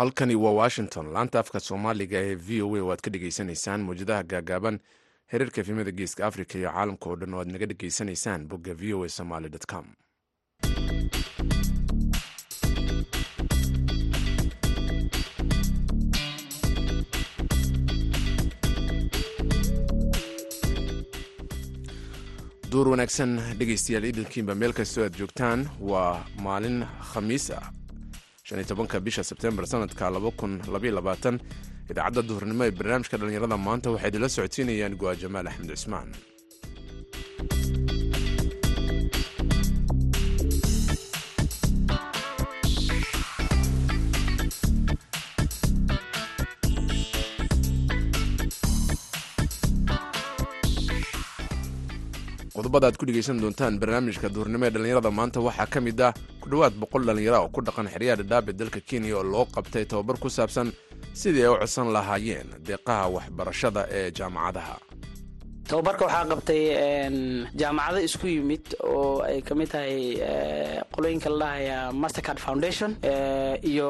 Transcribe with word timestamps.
halkani 0.00 0.34
waa 0.34 0.50
washington. 0.52 1.06
Laanta 1.14 1.38
afka 1.42 1.60
soomaaliga 1.66 2.18
ee 2.28 2.34
v 2.46 2.62
o 2.66 2.68
a 2.76 2.80
oo 2.84 2.90
aad 2.92 3.02
ka 3.04 3.10
dhegaysanaysaan 3.14 3.80
mawjadaha 3.88 4.22
gaagaaban 4.32 4.76
xiriirka 5.30 5.58
efimada 5.62 5.92
geeska 5.98 6.22
africa 6.30 6.54
iyo 6.60 6.70
caalamka 6.74 7.06
oo 7.10 7.16
dhan 7.20 7.34
oo 7.34 7.40
aad 7.42 7.50
naga 7.54 7.66
dhegaysanaysaan 7.70 8.48
bogga 8.50 8.74
v 8.80 8.94
o 8.96 9.04
a 9.04 9.08
somaly 9.18 9.48
com. 9.72 9.86
Duur 22.70 22.86
wanaagsan 22.92 23.32
dhegaystayaal 23.58 24.04
idilkiinba 24.10 24.54
meel 24.60 24.72
kastoo 24.80 25.04
aad 25.06 25.16
joogtaan 25.20 25.64
waa 25.90 26.12
maalin 26.46 26.78
khamiis 27.12 27.46
ah 27.58 27.64
tobanka 28.70 28.96
bisha 29.06 29.22
sebtembar 29.30 29.64
sanadka 29.72 30.02
idaacadda 31.92 32.22
duhurnimo 32.28 32.62
ee 32.68 32.72
barnaamijka 32.78 33.16
dhallinyarada 33.20 33.56
maanta 33.66 33.88
waxay 33.94 34.08
idinla 34.10 34.28
socodsiinayaan 34.36 34.94
go'a 35.02 35.14
jamaal 35.22 35.46
axmed 35.52 35.70
cusmaan 35.76 36.08
qodobada 52.70 52.86
aad 52.86 52.96
ku 52.98 53.06
dhegaysan 53.06 53.40
doontaan 53.42 53.78
barnaamijka 53.82 54.28
duhurnimo 54.34 54.64
ee 54.66 54.70
dhallinyarada 54.70 55.10
maanta 55.10 55.40
waxaa 55.46 55.66
ka 55.66 55.80
mid 55.80 56.00
ah 56.00 56.12
ku 56.40 56.46
dhowaad 56.50 56.74
boqol 56.78 57.02
dhallinyara 57.06 57.38
oo 57.42 57.48
ku 57.50 57.60
dhaqan 57.66 57.88
xeryaha 57.90 58.22
ee 58.22 58.52
dalka 58.60 58.80
kenya 58.80 59.16
oo 59.18 59.22
loo 59.32 59.44
qabtay 59.54 59.84
tababar 59.90 60.16
ku 60.22 60.28
saabsan 60.30 60.70
sidii 61.20 61.42
ay 61.42 61.50
u 61.50 61.58
codsan 61.58 61.90
lahaayeen 61.92 62.46
deeqaha 62.66 63.08
waxbarashada 63.16 63.82
ee 63.90 64.10
jaamacadaha 64.18 64.76
tababarka 65.70 66.04
waxaa 66.06 66.26
qabtay 66.32 66.62
jaamacado 67.60 67.98
isku 68.08 68.26
yimid 68.34 68.64
oo 68.92 69.22
ay 69.28 69.38
ka 69.48 69.54
mid 69.58 69.68
tahay 69.74 69.96
qolooyinka 70.94 71.28
la 71.30 71.38
dhahaya 71.42 71.76
mastercard 72.02 72.40
foundation 72.46 72.90
iyo 73.70 73.88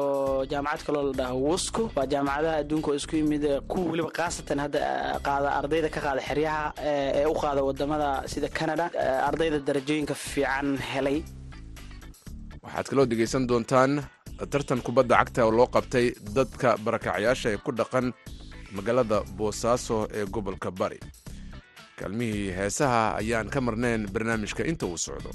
jaamacad 0.51 0.81
kaloo 0.87 1.03
la 1.09 1.13
dhaho 1.19 1.37
wosco. 1.49 1.81
Waa 1.95 2.05
jaamacadaha 2.13 2.55
adduunka 2.61 2.87
oo 2.91 2.97
isku 3.01 3.15
yimid 3.19 3.43
kuwa 3.69 3.85
weliba 3.91 4.11
khaasatan 4.17 4.59
hadda 4.65 4.79
qaada 5.27 5.49
ardayda 5.59 5.89
ka 5.95 5.99
qaada 6.05 6.21
xeryaha 6.29 6.65
ee 6.91 7.25
u 7.25 7.33
qaada 7.43 7.61
waddamada 7.67 8.09
sida 8.33 8.47
canada 8.59 8.85
ardayda 9.29 9.59
darajooyinka 9.67 10.13
fiican 10.13 10.77
helay. 10.91 11.17
Waxaad 12.63 12.85
kaloo 12.91 13.05
dhegaysan 13.09 13.47
doontaan 13.49 13.91
tartan 14.53 14.81
kubadda 14.85 15.15
cagta 15.21 15.41
oo 15.47 15.51
loo 15.57 15.67
qabtay 15.75 16.05
dadka 16.37 16.77
barakacyaasha 16.85 17.47
ee 17.53 17.59
ku 17.65 17.71
dhaqan 17.79 18.13
magaalada 18.77 19.17
boosaaso 19.37 19.97
ee 20.17 20.25
gobolka 20.35 20.69
bari 20.81 20.99
kaalmihii 22.01 22.47
heesaha 22.59 23.01
ayaan 23.21 23.49
ka 23.53 23.59
marnayn 23.67 24.07
barnaamijka 24.13 24.63
inta 24.71 24.85
uu 24.91 24.97
socdo. 25.07 25.31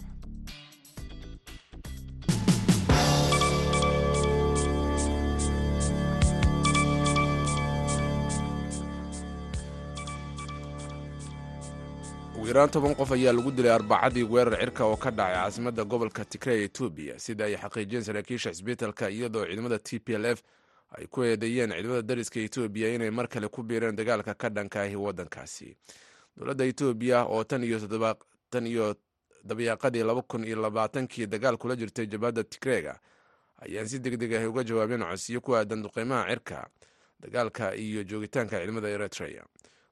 Yaraan 12.46 12.70
toban 12.70 12.94
qof 12.94 13.10
ayaa 13.12 13.32
lagu 13.34 13.50
dilay 13.50 13.72
arbacadii 13.74 14.22
weerar 14.22 14.58
cirka 14.60 14.84
oo 14.86 14.96
ka 14.96 15.10
dhacay 15.10 15.34
caasimadda 15.34 15.84
gobolka 15.84 16.24
tigrey 16.24 16.64
etoobiya 16.64 17.18
sida 17.18 17.44
ay 17.44 17.56
xaqiijiyeen 17.56 18.04
saraakiisha 18.04 18.50
cisbitalka 18.54 19.10
iyadoo 19.10 19.44
ciidamada 19.46 19.78
t 19.78 19.98
p 19.98 20.14
l 20.14 20.24
f 20.26 20.42
ay 20.96 21.06
ku 21.10 21.24
eedeeyeen 21.26 21.70
ciidamada 21.74 22.02
dariska 22.02 22.38
etoobiya 22.40 22.94
inay 22.94 23.10
mar 23.10 23.26
kale 23.28 23.48
ku 23.48 23.62
biireen 23.62 23.96
dagaalka 23.96 24.34
ka 24.34 24.48
dhanka 24.48 24.80
ahi 24.86 24.96
waddankaasi 24.96 25.74
dowladda 26.36 26.64
etoobiya 26.64 27.24
oo 27.24 27.44
tan 27.44 27.62
iyo 28.66 28.94
dabayaaqadii 29.44 30.02
laba 30.02 30.22
kun 30.22 30.44
iyo 30.44 30.56
labaatankii 30.62 31.26
dagaal 31.26 31.56
kula 31.56 31.76
jirtay 31.76 32.06
jabhadda 32.06 32.44
tigreega 32.44 32.98
ayaan 33.62 33.88
si 33.88 33.98
deg 33.98 34.16
deg 34.18 34.32
ah 34.34 34.48
uga 34.48 34.64
jawaabeen 34.64 35.00
codsiyo 35.02 35.40
ku 35.40 35.54
aadan 35.56 35.82
duqeymaha 35.82 36.28
cirka 36.28 36.66
dagaalka 37.20 37.74
iyo 37.74 38.04
joogitaanka 38.04 38.58
ciidamada 38.58 38.88
eritrea. 38.88 39.44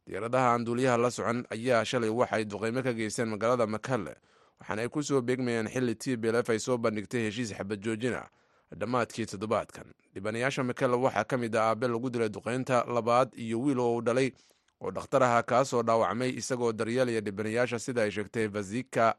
Diyaaradaha 0.06 0.52
aan 0.52 0.64
duuliyaha 0.64 0.96
la 0.98 1.10
socon 1.10 1.44
ayaa 1.50 1.84
shalay 1.84 2.10
waxay 2.10 2.44
duqeymo 2.44 2.82
ka 2.82 2.92
geysteen 2.92 3.28
magaalada 3.28 3.66
makalle 3.66 4.14
waxaana 4.60 4.82
ay 4.82 4.88
ku 4.88 5.02
soo 5.02 5.20
beegmayeen 5.22 5.68
xilli 5.68 5.94
t 5.94 6.16
b 6.16 6.24
ay 6.28 6.58
soo 6.58 6.76
bandhigtay 6.78 7.24
heshiis 7.30 7.54
xabad 7.56 7.80
joojin 7.80 8.14
ah 8.14 8.28
dhammaadkii 8.76 9.26
toddobaadkan. 9.26 9.86
Dhibanayaasha 10.14 10.62
makalle 10.64 10.96
waxaa 10.96 11.24
ka 11.24 11.36
mid 11.38 11.56
ah 11.56 11.70
aabe 11.72 11.88
lagu 11.88 12.10
dilay 12.10 12.28
duqeynta 12.28 12.84
labaad 12.84 13.32
iyo 13.38 13.60
wiil 13.62 13.78
oo 13.80 13.96
uu 13.96 14.02
dhalay 14.02 14.32
oo 14.80 14.90
dhakhtar 14.90 15.22
aha 15.22 15.42
kaasoo 15.42 15.82
dhaawacmay 15.82 16.30
isagoo 16.40 16.72
daryeelaya 16.72 17.20
dhibanayaasha 17.20 17.78
sida 17.78 18.02
ay 18.02 18.10
sheegtay 18.10 18.46
vasika 18.48 19.14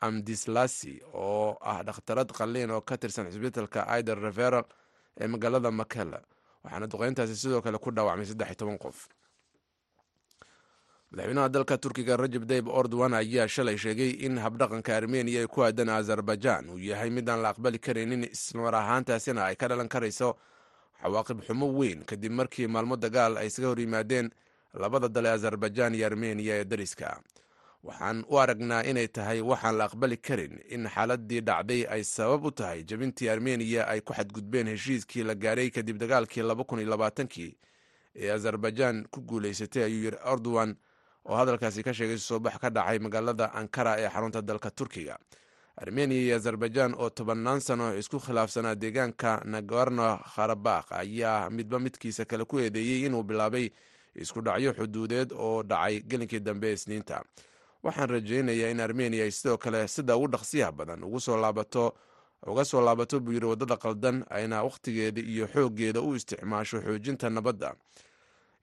amdislasi 0.00 1.00
oo 1.14 1.56
ah 1.60 1.82
dhakhtarad 1.82 2.32
qalliin 2.32 2.70
oo 2.70 2.80
ka 2.80 2.96
tirsan 2.98 3.30
cisbitalka 3.30 3.86
aider 3.88 4.18
referal 4.20 4.64
ee 5.20 5.26
magaalada 5.26 5.70
makelle 5.70 6.20
waxaana 6.64 6.86
duqeyntaasi 6.86 7.36
sidoo 7.36 7.62
kale 7.62 7.78
ku 7.78 7.90
dhaawacmay 7.90 8.26
saddex 8.26 8.48
iyo 8.48 8.54
toban 8.56 8.78
qof. 8.78 9.08
Madaxweynaha 11.10 11.48
dalka 11.48 11.78
turkiga 11.78 12.16
rajab 12.16 12.44
dayb 12.44 12.68
ordowan 12.68 13.14
ayaa 13.14 13.46
shalay 13.48 13.78
sheegay 13.78 14.10
in 14.26 14.38
habdhaqanka 14.44 14.96
armeniya 14.96 15.40
ee 15.42 15.46
ku 15.46 15.62
aadan 15.62 15.88
azerbaijan 15.88 16.68
uu 16.70 16.78
yahay 16.78 17.10
mid 17.10 17.28
aan 17.30 17.40
la 17.42 17.48
aqbali 17.54 17.78
karaynin 17.78 18.24
ismar 18.26 18.74
ahaantaasina 18.74 19.44
ay 19.48 19.56
ka 19.56 19.68
dhalan 19.68 19.88
karayso 19.88 20.34
cawaaqib 21.02 21.40
xumo 21.46 21.66
weyn 21.78 22.04
kadib 22.04 22.32
markii 22.32 22.66
maalmo 22.66 22.96
dagaal 22.96 23.38
ay 23.38 23.46
isaga 23.46 23.68
hor 23.70 23.80
yimaadeen 23.80 24.30
labada 24.76 25.08
dale 25.08 25.30
azerbaijan 25.30 25.94
iyo 25.94 26.06
armeniya 26.06 26.54
ee 26.60 26.64
dariska. 26.64 27.20
Waxaan 27.84 28.24
u 28.28 28.38
aragnaa 28.38 28.82
inay 28.84 29.08
tahay 29.08 29.40
waxaan 29.40 29.76
la 29.78 29.84
aqbali 29.84 30.16
karin 30.16 30.58
in 30.68 30.88
xaaladii 30.88 31.40
dhacday 31.40 31.86
ay 31.88 32.02
sabab 32.04 32.44
u 32.44 32.50
tahay 32.50 32.82
jabintii 32.84 33.28
armeniya 33.28 33.86
ay 33.88 34.00
ku 34.00 34.12
xadgudbeen 34.12 34.66
heshiiskii 34.68 35.22
la 35.22 35.34
gaaray 35.34 35.70
kadib 35.70 35.98
dagaalkii 35.98 36.42
kii 37.28 37.56
ee 38.16 38.30
azerbaijan 38.32 39.06
ku 39.10 39.20
guulaysatay 39.20 39.82
ayuu 39.84 40.02
yiri 40.04 40.16
erdogan 40.32 40.76
oo 41.24 41.36
hadalkaasi 41.36 41.82
ka 41.82 41.94
sheegay 41.94 42.18
soobax 42.18 42.58
ka 42.58 42.70
dhacay 42.70 42.98
magaalada 42.98 43.52
ankara 43.54 43.96
ee 44.00 44.08
xarunta 44.08 44.42
dalka 44.42 44.70
turkiga. 44.70 45.18
Armeniya 45.76 46.20
iyo 46.22 46.36
azerbaijan 46.36 46.94
oo 46.94 47.10
tobannaan 47.10 47.60
sano 47.60 47.94
isku 47.98 48.18
khilaafsanaa 48.18 48.74
deegaanka 48.74 49.42
nagorno 49.44 50.18
kharabakh 50.34 50.92
ayaa 50.92 51.50
midba 51.50 51.78
midkiisa 51.78 52.24
kale 52.24 52.44
ku 52.44 52.58
eedeeyey 52.58 53.06
inuu 53.06 53.22
bilaabay 53.22 53.70
isku 54.18 54.40
dhacyo 54.42 54.72
xuduudeed 54.74 55.32
oo 55.32 55.62
dhacay 55.62 56.00
gelinkii 56.00 56.40
dambe 56.40 56.72
isniinta. 56.72 57.22
Waxaan 57.82 58.08
rajaynayaa 58.10 58.70
in 58.70 58.80
armeniya 58.80 59.24
ay 59.24 59.30
sidoo 59.30 59.58
kale 59.58 59.88
sida 59.88 60.16
ugu 60.16 60.28
dhaqsiyaha 60.28 60.72
badan. 60.72 61.04
Uga 61.04 62.64
soo 62.64 62.80
laabato 62.84 63.20
buu 63.20 63.32
yiri 63.32 63.46
waddada 63.46 63.76
qaldan 63.76 64.24
ayna 64.30 64.62
wakhtigeeda 64.64 65.20
iyo 65.20 65.46
xooggeeda 65.46 66.00
u 66.00 66.14
isticmaasho 66.14 66.80
xoojinta 66.82 67.30
nabadda. 67.30 67.74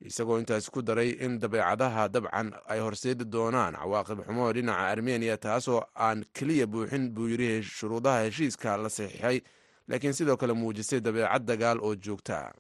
Isagoo 0.04 0.40
intaas 0.40 0.70
ku 0.70 0.82
daray 0.82 1.10
in 1.20 1.40
dabeecadaha 1.40 2.10
dabcan 2.10 2.52
ay 2.68 2.80
horseedi 2.80 3.26
doonaan. 3.26 3.76
Cawaaqib 3.76 4.20
xumo 4.28 4.52
dhinaca 4.54 4.88
armeniya 4.92 5.38
taasoo 5.38 5.82
aan 5.96 6.26
keliya 6.34 6.68
buuxin 6.68 7.10
buu 7.14 7.28
yiri 7.30 7.64
shuruudaha 7.64 8.24
heshiiska 8.28 8.78
la 8.78 8.90
saxiixay 8.90 9.42
laakiin 9.88 10.14
sidoo 10.14 10.38
kale 10.38 10.54
muujisay 10.54 11.00
dabeecad 11.00 11.46
dagaal 11.48 11.80
oo 11.82 11.96
joogta 11.96 12.52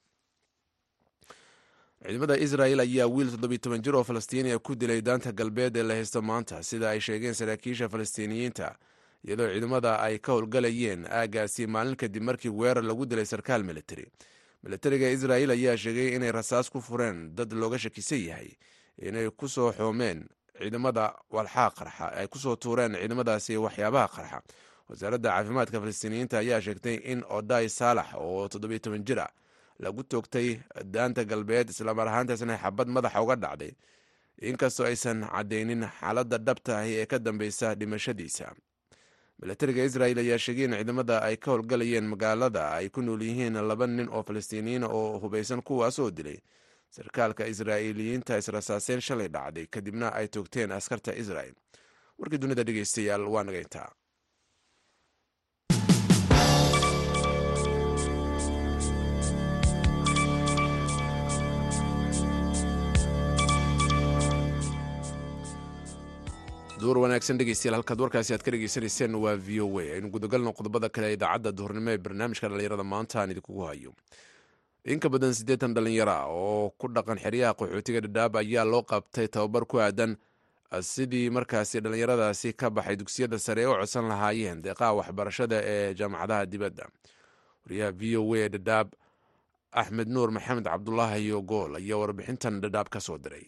ciidamada 2.05 2.37
israel 2.37 2.79
ayaa 2.79 3.07
wiil 3.07 3.29
toddobiy 3.31 3.57
toban 3.57 3.81
jir 3.81 3.95
oo 3.95 4.03
falastiiniya 4.03 4.59
ku 4.59 4.75
dilay 4.75 5.01
daanta 5.01 5.31
galbeed 5.31 5.77
ee 5.77 5.83
la 5.83 5.93
haysto 5.93 6.21
maanta 6.21 6.63
sida 6.63 6.89
ay 6.89 6.99
sheegeen 6.99 7.33
saraakiisha 7.33 7.89
falastiiniyiinta 7.89 8.75
iyadoo 9.27 9.47
ciidamada 9.53 9.99
ay 9.99 10.17
ka 10.19 10.31
howlgalayeen 10.35 11.05
aagaasi 11.07 11.67
maalin 11.67 11.95
kadib 11.95 12.23
markii 12.23 12.49
weerar 12.51 12.83
lagu 12.83 13.05
dilay 13.05 13.25
sarkaal 13.25 13.63
militari 13.63 14.05
militariga 14.63 15.09
israel 15.09 15.51
ayaa 15.51 15.77
sheegay 15.77 16.15
inay 16.15 16.31
rasaas 16.31 16.69
ku 16.69 16.81
fureen 16.81 17.35
dad 17.35 17.53
looga 17.53 17.79
shakisan 17.79 18.19
yahay 18.19 18.51
inay 19.01 19.29
ku 19.29 19.47
soo 19.47 19.71
xoomeen 19.71 20.27
ciidamada 20.59 21.13
walxaa 21.31 21.69
qarxa 21.71 22.11
ay 22.19 22.27
ku 22.27 22.37
soo 22.39 22.55
tuureen 22.55 22.93
ciidamadaasi 22.99 23.57
waxyaabaha 23.57 24.07
qarxa. 24.07 24.41
Wasaaradda 24.89 25.29
caafimaadka 25.31 25.79
falastiiniyiinta 25.79 26.37
ayaa 26.43 26.61
sheegtay 26.61 26.95
in 27.11 27.23
oday 27.29 27.69
saalax 27.69 28.05
oo 28.19 28.47
toddobiy 28.51 28.79
toban 28.79 29.03
jir 29.07 29.19
ah 29.19 29.31
lagu 29.79 30.03
toogtay 30.03 30.59
daanta 30.83 31.23
galbeed 31.25 31.69
islamar 31.69 32.07
ahaantaasna 32.07 32.57
xabad 32.57 32.87
madaxa 32.87 33.21
uga 33.21 33.35
dhacday 33.35 33.71
inkastoo 34.41 34.85
aysan 34.85 35.25
caddaynin 35.33 35.83
xaaladda 35.99 36.37
dhabta 36.37 36.77
ahi 36.79 36.93
ee 37.01 37.05
ka 37.05 37.19
dambeysa 37.19 37.75
dhimashadiisa. 37.75 38.53
Milatariga 39.41 39.83
israel 39.83 40.17
ayaa 40.19 40.37
sheegay 40.39 40.65
in 40.65 40.71
ciidamada 40.73 41.21
ay 41.21 41.35
ka 41.37 41.51
howlgalayeen 41.51 42.07
magaalada 42.07 42.71
ay 42.77 42.89
ku 42.89 43.01
nool 43.01 43.21
yihiin 43.21 43.53
laba 43.69 43.87
nin 43.87 44.09
oo 44.09 44.23
falastiiniyiin 44.23 44.83
oo 44.83 45.19
hubaysan 45.19 45.61
kuwaas 45.61 45.99
oo 45.99 46.11
dilay. 46.11 46.37
Sarkaalka 46.89 47.45
israa'iiliyiinta 47.47 48.37
israsaaseen 48.37 49.01
shalay 49.01 49.27
dhacday 49.27 49.65
kadibna 49.67 50.13
ay 50.13 50.27
toogteen 50.27 50.71
askarta 50.71 51.11
israel 51.15 51.53
warkii 52.19 52.37
dunida 52.37 52.63
dhegeystayaal 52.63 53.25
waa 53.33 53.43
nagayntaa 53.43 53.89
duur 66.83 66.97
wanaagsan 67.03 67.37
dhegeystayaal 67.39 67.75
halkaad 67.79 68.01
warkaasi 68.03 68.33
aad 68.35 68.43
ka 68.45 68.51
dhegeysanayseen 68.53 69.15
waa 69.23 69.35
v 69.47 69.59
o 69.65 69.67
a. 69.79 69.83
Aynu 69.95 70.09
gudagalno 70.15 70.51
qodobada 70.57 70.89
kale 70.95 71.07
ee 71.09 71.13
idaacadda 71.17 71.51
duhurnimo 71.57 71.89
ee 71.93 71.97
barnaamijka 72.05 72.47
dhallinyarada 72.49 72.83
maanta 72.93 73.15
aan 73.21 73.31
idinkugu 73.33 73.63
hayo. 73.69 73.91
In 74.85 74.99
ka 74.99 75.09
badan 75.09 75.33
siddeetan 75.33 75.73
dhallinyaro 75.75 76.11
ah 76.11 76.25
oo 76.27 76.69
ku 76.77 76.87
dhaqan 76.87 77.17
xeryaha 77.23 77.53
qaxootiga 77.59 78.01
dhadhaab 78.05 78.35
ayaa 78.41 78.65
loo 78.65 78.81
qabtay 78.83 79.27
tababar 79.27 79.65
ku 79.65 79.79
aadan 79.79 80.17
sidii 80.81 81.29
markaasi 81.29 81.79
dhallinyaradaasi 81.85 82.53
ka 82.53 82.69
baxay 82.69 82.95
dugsiyada 82.95 83.39
sare 83.39 83.65
u 83.65 83.73
codsan 83.79 84.07
lahaayeen 84.11 84.61
deeqaha 84.65 84.91
waxbarashada 84.99 85.61
ee 85.63 85.93
jaamacadaha 85.99 86.45
dibadda. 86.45 86.85
Wariyaha 87.65 87.91
v 87.99 88.17
o 88.17 88.33
a 88.35 88.49
dhadhaab 88.49 88.87
axmed 89.71 90.07
nuur 90.15 90.29
maxamed 90.31 90.65
cabdulaahi 90.67 91.27
yogool 91.31 91.75
ayaa 91.79 91.97
warbixintan 92.03 92.59
dhadhaab 92.61 92.89
ka 92.89 92.99
soo 92.99 93.17
diray 93.17 93.47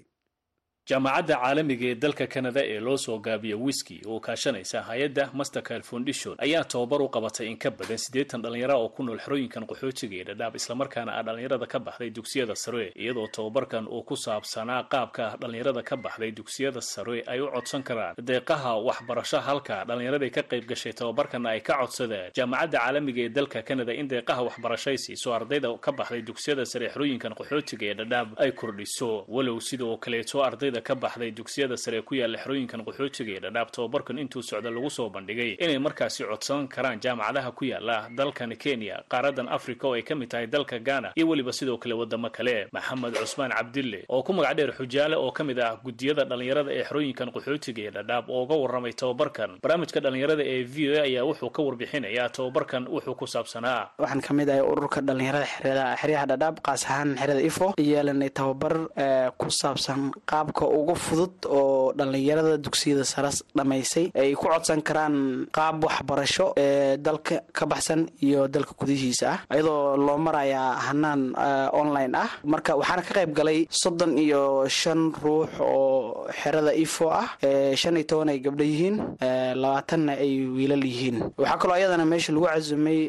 jaamacadda 0.89 1.35
caalamiga 1.41 1.85
ee 1.91 1.95
dalka 1.95 2.27
kanada 2.27 2.61
ee 2.65 2.79
loo 2.79 2.97
soo 2.97 3.17
gaabiya 3.19 3.57
wiski 3.57 4.01
oo 4.07 4.19
kaashanaysa 4.19 4.81
hay'adda 4.89 5.29
mastercard 5.33 5.83
foundation 5.83 6.35
ayaa 6.37 6.63
tababar 6.63 7.01
u 7.01 7.07
qabatay 7.09 7.47
in 7.51 7.57
ka 7.57 7.71
badan 7.71 7.97
siddeetan 7.97 8.41
dhallinyara 8.41 8.75
oo 8.77 8.89
ku 8.89 9.03
nool 9.03 9.17
xerooyinkan 9.17 9.65
qaxootiga 9.65 10.15
ee 10.21 10.23
dhadhaab 10.29 10.55
islamarkaana 10.55 11.11
ah 11.19 11.23
dhallinyarada 11.23 11.65
ka 11.67 11.79
baxday 11.79 12.09
dugsiyada 12.09 12.55
sare. 12.55 12.91
Iyadoo 12.95 13.27
tababarkan 13.27 13.87
uu 13.87 14.03
ku 14.03 14.15
saabsanaa 14.15 14.83
qaabka 14.93 15.37
dhallinyarada 15.41 15.81
ka 15.89 15.95
baxday 15.97 16.31
dugsiyada 16.31 16.81
sare 16.81 17.23
ay 17.33 17.39
u 17.41 17.47
codsan 17.55 17.81
karaan 17.83 18.13
deeqaha 18.21 18.71
waxbarasho 18.87 19.39
halka 19.47 19.85
dhallinyaraday 19.89 20.29
ka 20.37 20.41
qayb 20.51 20.65
gashay 20.69 20.93
tababarkana 20.93 21.49
ay 21.49 21.61
ka 21.61 21.73
codsadeen 21.81 22.29
jaamacadda 22.37 22.77
caalamiga 22.77 23.21
ee 23.25 23.29
dalka 23.39 23.61
kanada 23.69 23.93
in 24.01 24.07
deeqaha 24.13 24.41
waxbarashay 24.49 24.97
siiso 25.05 25.33
ardayda 25.33 25.73
ka 25.85 25.91
baxday 25.91 26.21
dugsiyada 26.29 26.65
sare 26.65 26.89
xerooyinkan 26.93 27.33
qaxootiga 27.41 27.85
ee 27.89 27.93
dhadhaab 28.03 28.29
ay 28.37 28.51
kordhiso. 28.51 29.25
Walow 29.35 29.57
sidoo 29.69 29.97
kaleeto 29.97 30.43
ardayda 30.45 30.74
ka 30.81 30.95
baxday 30.95 31.31
dugsiyada 31.31 31.77
sare 31.77 32.01
ku 32.01 32.15
yaalla 32.15 32.37
xerooyinkan 32.37 32.81
qaxootiga 32.85 33.31
ee 33.35 33.39
dhadhaab 33.39 33.71
tababarkan 33.71 34.17
intuu 34.19 34.41
socda 34.41 34.69
lagu 34.71 34.89
soo 34.89 35.09
bandhigay. 35.09 35.57
Inay 35.59 35.77
markaasi 35.79 36.23
codsan 36.23 36.67
karaan 36.67 36.99
jaamacadaha 36.99 37.51
ku 37.51 37.65
yaalla 37.65 38.09
dalkan 38.17 38.55
kenya 38.57 39.03
qaaradan 39.09 39.47
africa 39.49 39.87
oo 39.87 39.93
ay 39.93 40.01
ka 40.03 40.15
mid 40.15 40.29
tahay 40.29 40.47
dalka 40.47 40.79
ghana 40.79 41.11
iyo 41.15 41.27
weliba 41.29 41.53
sidoo 41.53 41.77
kale 41.77 41.93
wadamo 41.93 42.29
kale. 42.29 42.67
Maxamed 42.71 43.13
cusmaan 43.15 43.51
cabdille 43.51 44.05
oo 44.09 44.23
ku 44.23 44.33
magac 44.33 44.55
dheer 44.57 44.71
xujaale 44.73 45.15
oo 45.17 45.31
ka 45.31 45.43
mid 45.43 45.59
ah 45.59 45.75
gudiyada 45.83 46.25
dhallinyarada 46.25 46.71
ee 46.73 46.83
xerooyinkan 46.83 47.29
qaxootiga 47.35 47.81
ee 47.87 47.91
dhadhaab 47.91 48.29
oo 48.29 48.43
uga 48.43 48.55
warramay 48.55 48.93
tababarkan. 48.93 49.59
Barnaamijka 49.63 49.99
dhallinyarada 49.99 50.43
ee 50.43 50.63
v 50.63 50.75
o 50.89 50.93
a 50.99 51.01
ayaa 51.05 51.23
wuxuu 51.29 51.49
ka 51.49 51.61
warbixinayaa 51.63 52.29
tababarkan 52.29 52.87
wuxuu 52.87 53.15
ku 53.15 53.25
saabsanaa. 53.27 53.89
Waxaan 53.99 54.21
ka 54.21 54.33
mid 54.33 54.49
ahay 54.49 54.61
ururka 54.61 55.01
dhallinyarada 55.01 55.45
xeryaha 56.01 56.25
dhadhaab 56.31 56.55
qaas 56.65 56.83
ahaan 56.85 57.15
xerada 57.17 57.41
ifo 57.41 57.73
yeelanay 57.77 58.29
tababar 58.29 58.75
ku 59.37 59.47
saabsan 59.49 60.11
qaabka 60.25 60.64
ugu 60.79 60.95
fudud 60.95 61.33
oo 61.45 61.93
dhallinyarada 61.97 62.57
dugsiyada 62.57 63.03
saras 63.05 63.43
dhammaysay 63.57 64.11
ay 64.15 64.33
ku 64.35 64.47
codsan 64.47 64.81
karaan 64.81 65.47
qaab 65.57 65.83
waxbarasho 65.87 66.53
ee 66.57 66.97
dalka 66.97 67.41
ka 67.57 67.65
baxsan 67.65 68.07
iyo 68.21 68.47
dalka 68.47 68.73
gudihiisa 68.79 69.25
ah 69.33 69.39
iyadoo 69.55 69.97
loo 69.97 70.17
marayaa 70.17 70.71
hanaan 70.87 71.21
online 71.81 72.13
ah. 72.23 72.29
Marka 72.43 72.75
waxaana 72.79 73.01
ka 73.07 73.13
qayb 73.17 73.31
galay 73.39 73.59
soddon 73.69 74.17
iyo 74.17 74.67
shan 74.69 75.11
ruux 75.23 75.49
oo 75.61 76.27
xerada 76.39 76.73
ifo 76.73 77.09
ah 77.21 77.27
shan 77.81 77.97
iyo 77.97 78.05
toban 78.09 78.29
ay 78.33 78.39
gabdho 78.45 78.63
yihiin 78.71 78.95
labaatanna 79.61 80.13
ay 80.25 80.33
wiilal 80.55 80.83
yihiin. 80.89 81.17
Waxaa 81.37 81.57
kaloo 81.61 81.75
ayadana 81.77 82.05
meesha 82.05 82.31
lagu 82.33 82.45
casumay 82.47 82.99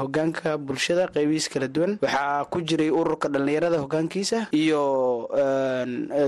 hogaanka 0.00 0.58
bulshada 0.58 1.08
qeybihiis 1.14 1.48
kala 1.52 1.68
duwan. 1.68 1.92
Waxaa 2.04 2.44
ku 2.52 2.58
jiray 2.68 2.90
ururka 2.90 3.28
dhallinyarada 3.28 3.78
hogaankiisa 3.84 4.38
iyo 4.52 4.82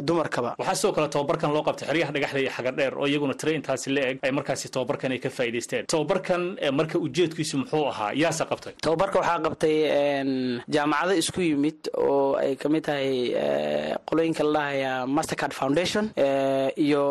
dumarkaba 0.03 0.56
waxaa 0.58 0.75
sidoo 0.81 0.93
kale 0.97 1.08
tababarkan 1.14 1.50
loo 1.55 1.62
qabtay 1.69 1.87
xeryaha 1.91 2.12
dhagaxda 2.14 2.41
iyo 2.41 2.50
xagadheer 2.56 2.93
oo 2.99 3.06
iyaguna 3.06 3.35
tire 3.35 3.61
la 3.97 4.00
eg 4.11 4.17
ay 4.26 4.31
markaasi 4.38 4.69
tababarkan 4.75 5.12
ay 5.12 5.19
ka 5.25 5.31
faa'idaysteen 5.31 5.85
tababarkan 5.93 6.43
marka 6.79 6.97
ujeedkiisu 7.06 7.55
muxuu 7.61 7.85
ahaa 7.93 8.12
yaase 8.23 8.44
qabtay. 8.50 8.73
Tababarka 8.87 9.19
waxaa 9.20 9.38
qabtay 9.47 9.76
jaamacado 10.75 11.12
isku 11.23 11.41
yimid 11.41 11.79
oo 11.99 12.37
ay 12.43 12.56
ka 12.56 12.69
mid 12.69 12.82
tahay 12.88 13.35
qolooyinka 14.08 14.43
la 14.44 14.53
dhahaya 14.58 14.93
mastercard 15.06 15.53
foundation 15.61 16.05
iyo 16.87 17.02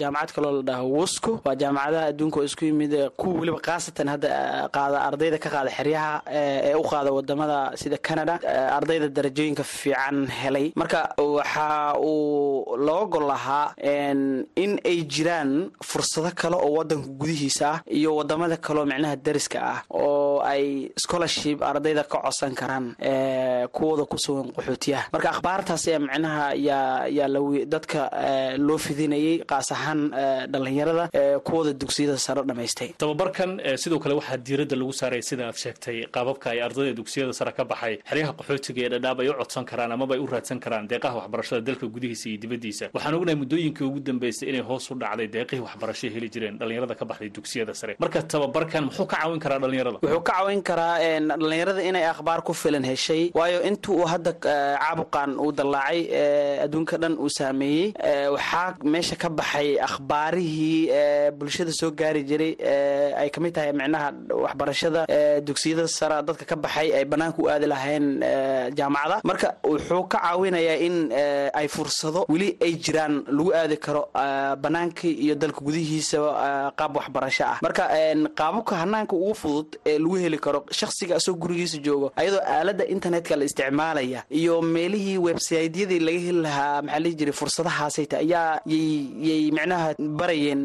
jaamacad 0.00 0.30
kaloo 0.36 0.52
la 0.58 0.62
dhaho 0.68 0.86
wosco 0.98 1.40
waa 1.44 1.54
jaamacadaha 1.62 2.06
adduunka 2.12 2.36
oo 2.40 2.44
isku 2.50 2.64
yimid 2.64 2.92
kuwa 3.16 3.34
weliba 3.40 3.60
khaasatan 3.66 4.08
hadda 4.14 4.28
qaada 4.76 4.98
ardayda 5.08 5.38
ka 5.44 5.48
qaada 5.54 5.70
xeryaha 5.78 6.22
ee 6.40 6.74
u 6.74 6.82
qaada 6.92 7.10
waddamada 7.16 7.58
sida 7.82 7.98
canada 8.08 8.34
ardayda 8.78 9.08
darajooyinka 9.08 9.64
fiican 9.64 10.26
helay. 10.40 10.72
Marka 10.76 11.00
waxa 11.18 11.98
uu 11.98 12.76
looga 12.92 13.06
gol 13.14 13.26
lahaa 13.32 13.66
in 14.64 14.72
ay 14.90 14.98
jiraan 15.14 15.70
fursado 15.90 16.30
kale 16.40 16.56
oo 16.56 16.72
wadanka 16.78 17.08
gudihiisa 17.20 17.66
ah 17.72 17.78
iyo 17.98 18.10
waddamada 18.18 18.56
kaleoo 18.56 18.86
micnaha 18.92 19.16
dariska 19.16 19.58
ah 19.72 19.78
oo 19.90 20.40
ay 20.52 20.90
scholarship 21.04 21.62
ardayda 21.70 22.04
ka 22.04 22.18
codsan 22.24 22.54
karaan 22.60 22.86
kuwooda 23.76 24.04
ku 24.10 24.16
sugan 24.18 24.52
qaxootiyaha. 24.56 25.04
Marka 25.14 25.28
akhbaartaas 25.34 25.84
ee 25.88 25.98
micnaha 25.98 26.44
yaa 26.68 27.06
yaa 27.18 27.28
la 27.34 27.40
dadka 27.74 28.00
loo 28.66 28.78
fidinayay 28.78 29.44
qaas 29.50 29.68
ahaan 29.76 30.00
dhallinyarada 30.52 31.04
kuwooda 31.46 31.72
dugsiyada 31.72 32.18
sare 32.18 32.42
dhamaystay. 32.48 32.88
Tababarkan 32.98 33.50
sidoo 33.82 33.98
kale 33.98 34.14
waxaa 34.20 34.36
diiradda 34.46 34.76
lagu 34.76 34.92
saaray 35.00 35.22
sida 35.22 35.46
aad 35.48 35.56
sheegtay 35.64 35.96
qaababka 36.14 36.46
ay 36.54 36.60
ardayda 36.66 36.92
dugsiyada 37.00 37.32
sare 37.32 37.52
ka 37.58 37.64
baxay 37.64 37.94
xeryaha 38.10 38.32
qaxootiga 38.38 38.80
ee 38.86 38.90
dhadhaab 38.94 39.20
ay 39.24 39.28
u 39.28 39.34
codsan 39.40 39.64
karaan 39.70 39.92
amaba 39.96 40.14
ay 40.16 40.20
u 40.20 40.26
raadsan 40.26 40.58
karaan 40.64 40.88
deeqaha 40.92 41.14
waxbarashada 41.20 41.60
dalka 41.68 41.86
gudihiisa 41.94 42.26
iyo 42.28 42.38
dibaddiisa 42.82 42.96
waxaan 42.96 43.14
ognahay 43.18 43.36
muddooyinkii 43.42 43.84
ugu 43.88 44.00
dambeysay 44.00 44.48
inay 44.50 44.60
hoos 44.68 44.90
u 44.90 44.94
dhacday 44.94 45.26
deeqihii 45.34 45.62
waxbarasho 45.66 46.06
heli 46.14 46.28
jireen 46.34 46.58
dhallinyarada 46.58 46.94
ka 47.00 47.04
baxday 47.10 47.30
dugsiyada 47.36 47.74
sare. 47.74 47.96
Marka 48.02 48.22
tababarkan 48.22 48.82
muxuu 48.88 49.06
ka 49.06 49.16
caawin 49.16 49.40
karaa 49.44 49.58
dhallinyarada 49.62 49.98
wuxuu 50.02 50.22
ka 50.22 50.32
caawin 50.32 50.62
karaa 50.62 50.96
dhallinyarada 51.40 51.82
inay 51.88 52.04
akhbaar 52.12 52.40
ku 52.46 52.52
filan 52.62 52.84
heshay 52.90 53.30
waayo 53.34 53.62
inta 53.68 53.92
uu 53.92 54.06
hadda 54.12 54.32
caabuqan 54.42 55.30
uu 55.44 55.52
dallaacay 55.58 56.00
adduunka 56.64 56.96
dhan 57.02 57.14
uu 57.24 57.28
saameeyey 57.38 57.94
waxaa 58.34 58.76
meesha 58.92 59.16
ka 59.22 59.28
baxay 59.38 59.68
akhbaarihii 59.88 60.90
bulshada 61.38 61.72
soo 61.72 61.90
gaari 61.90 62.22
jiray 62.24 62.52
ay 63.22 63.28
ka 63.30 63.40
mid 63.40 63.54
tahay 63.54 63.72
micnaha 63.72 64.08
waxbarashada 64.44 65.06
dugsiyada 65.46 65.86
sare 65.88 66.22
dadka 66.26 66.44
ka 66.44 66.56
baxay 66.56 66.88
ay 66.98 67.04
bannaanka 67.04 67.38
u 67.42 67.48
aadi 67.48 67.66
lahayn 67.66 68.04
jaamacada. 68.78 69.20
Marka 69.24 69.48
wuxuu 69.64 70.04
ka 70.12 70.18
caawinayaa 70.18 70.78
in 70.86 70.96
ay 71.54 71.68
fursado 71.68 72.24
weli 72.28 72.56
ay 72.60 72.71
jiraan 72.84 73.14
lagu 73.36 73.50
aadi 73.60 73.76
karo 73.76 74.02
banaanka 74.64 75.08
iyo 75.08 75.34
dalka 75.34 75.60
gudihiisa 75.60 76.18
qaab 76.78 76.96
waxbarasho 76.96 77.44
ah. 77.44 77.58
Marka 77.62 77.84
qaababka 78.38 78.74
hanaanka 78.82 79.14
ugu 79.16 79.34
fudud 79.34 79.68
ee 79.86 79.98
lagu 79.98 80.16
heli 80.24 80.38
karo 80.38 80.64
shakhsiga 80.80 81.16
asoo 81.16 81.34
gurigiisa 81.42 81.78
joogo 81.86 82.12
ayadoo 82.16 82.40
aalada 82.54 82.84
internetka 82.94 83.36
la 83.36 83.44
isticmaalaya 83.44 84.22
iyo 84.30 84.62
meelihii 84.62 85.18
websaytyadii 85.18 85.98
laga 86.06 86.18
heli 86.26 86.40
lahaa 86.46 86.82
maxaa 86.82 86.98
lihi 87.04 87.14
jiray 87.20 87.32
fursadahaasayta 87.40 88.16
ayaa 88.24 88.60
yay 88.66 89.50
micnaha 89.56 89.94
barayeen 90.20 90.62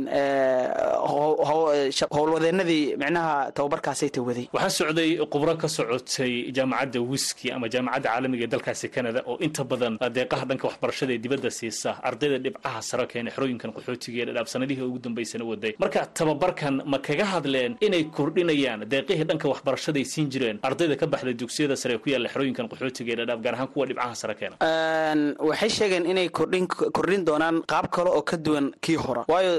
howlwadeenadii 2.11 2.95
micnaha 2.97 3.51
tababarkaasayta 3.51 4.21
waday. 4.21 4.47
Waxaa 4.53 4.69
socday 4.69 5.17
khubro 5.31 5.55
ka 5.57 5.67
socotay 5.67 6.51
jaamacadda 6.51 6.99
wiski 7.01 7.51
ama 7.51 7.67
jaamacadda 7.69 8.09
caalamiga 8.09 8.43
ee 8.43 8.47
dalkaasi 8.47 8.89
canada 8.89 9.23
oo 9.27 9.37
inta 9.39 9.63
badan 9.63 9.97
deeqaha 10.17 10.45
dhanka 10.49 10.67
waxbarashada 10.67 11.13
ee 11.13 11.17
dibadda 11.17 11.49
siisa 11.51 11.96
ardayda 12.03 12.37
dhibcaha 12.45 12.81
sare 12.81 13.05
keena 13.07 13.31
xerooyinkan 13.31 13.71
qaxootiga 13.75 14.21
ee 14.23 14.25
dhadhaab 14.25 14.81
ugu 14.89 14.99
dambaysana 14.99 15.45
waday. 15.45 15.73
Marka 15.79 16.05
tababarkan 16.13 16.81
ma 16.85 16.97
kaga 16.99 17.25
hadleen 17.33 17.77
inay 17.81 18.03
kordhinayaan 18.17 18.81
deeqihii 18.91 19.25
dhanka 19.29 19.47
waxbarashaday 19.51 20.03
siin 20.05 20.29
jireen? 20.31 20.59
Ardayda 20.63 20.95
ka 20.95 21.05
baxda 21.07 21.33
dugsiyada 21.33 21.75
sare 21.75 21.97
ku 21.99 22.09
yaalla 22.09 22.29
xerooyinkan 22.33 22.67
qaxootiga 22.71 23.11
ee 23.13 23.17
dhadhaab 23.21 23.41
gaar 23.43 23.53
ahaan 23.55 23.67
kuwa 23.73 23.85
dhibcaha 23.89 24.15
sare 24.15 24.35
keena. 24.39 24.55
Waxay 25.49 25.69
sheegeen 25.69 26.05
inay 26.05 26.29
kordhin 26.29 27.25
doonaan 27.25 27.61
qaab 27.71 27.87
kale 27.91 28.09
oo 28.09 28.21
ka 28.21 28.37
duwan 28.37 28.71
kii 28.81 28.95
hore. 28.95 29.21
Waayo 29.27 29.53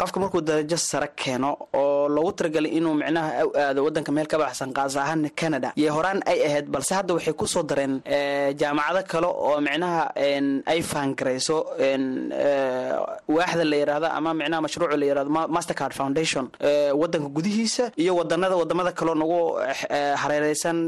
qofka 0.00 0.20
markuu 0.20 0.40
darajo 0.40 0.76
sare 0.76 1.08
keeno 1.16 1.50
oo 1.74 2.08
loogu 2.08 2.32
talagalay 2.32 2.72
inuu 2.78 2.94
micnaha 2.94 3.44
u 3.46 3.50
aado 3.56 3.84
wadanka 3.84 4.12
meel 4.12 4.26
ka 4.26 4.38
baxsan 4.38 4.72
qaas 4.72 4.96
ahaan 4.96 5.28
canada 5.40 5.72
iyo 5.76 5.92
horaan 5.94 6.20
ay 6.26 6.38
ahayd 6.46 6.66
balse 6.74 6.92
hadda 6.94 7.14
waxay 7.14 7.34
ku 7.34 7.46
soo 7.46 7.62
dareen 7.62 8.00
jaamacado 8.60 9.02
kale 9.12 9.26
oo 9.26 9.60
micnaha 9.60 10.12
ay 10.72 10.80
faangarayso 10.82 11.56
waaxda 13.36 13.64
la 13.70 13.76
yidhaahdo 13.80 14.06
ama 14.18 14.30
micnaha 14.34 14.60
mashruuca 14.66 14.96
la 14.96 15.06
yidhahdo 15.06 15.30
mastercard 15.56 15.92
foundation 16.00 16.44
wadanka 17.00 17.28
gudihiisa 17.36 17.84
iyo 17.96 18.12
wadanada 18.16 18.56
waddamada 18.56 18.92
kaleo 18.92 19.14
nagu 19.14 19.38
hareereysan 20.22 20.78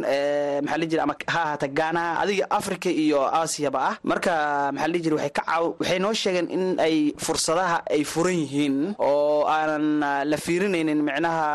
maxaa 0.65 0.79
la 0.83 0.87
jira 0.91 1.03
ama 1.07 1.15
ha 1.27 1.41
ahaata 1.43 1.69
gaana 1.79 2.03
adiga 2.23 2.47
africa 2.51 2.87
iyo 3.05 3.21
aasiyaba 3.39 3.81
ah. 3.91 3.95
Marka 4.11 4.33
maxaa 4.73 4.89
la 4.93 4.99
jira 5.05 5.15
waxay 5.17 5.31
ka 5.39 5.43
caaw 5.49 5.65
waxay 5.81 5.99
noo 6.05 6.13
sheegeen 6.23 6.49
in 6.57 6.65
ay 6.87 6.97
fursadaha 7.27 7.77
ay 7.95 8.03
furan 8.13 8.37
yihiin 8.43 8.77
oo 8.99 9.45
aanan 9.55 9.85
la 10.31 10.37
fiirinaynin 10.45 11.01
micnaha 11.09 11.47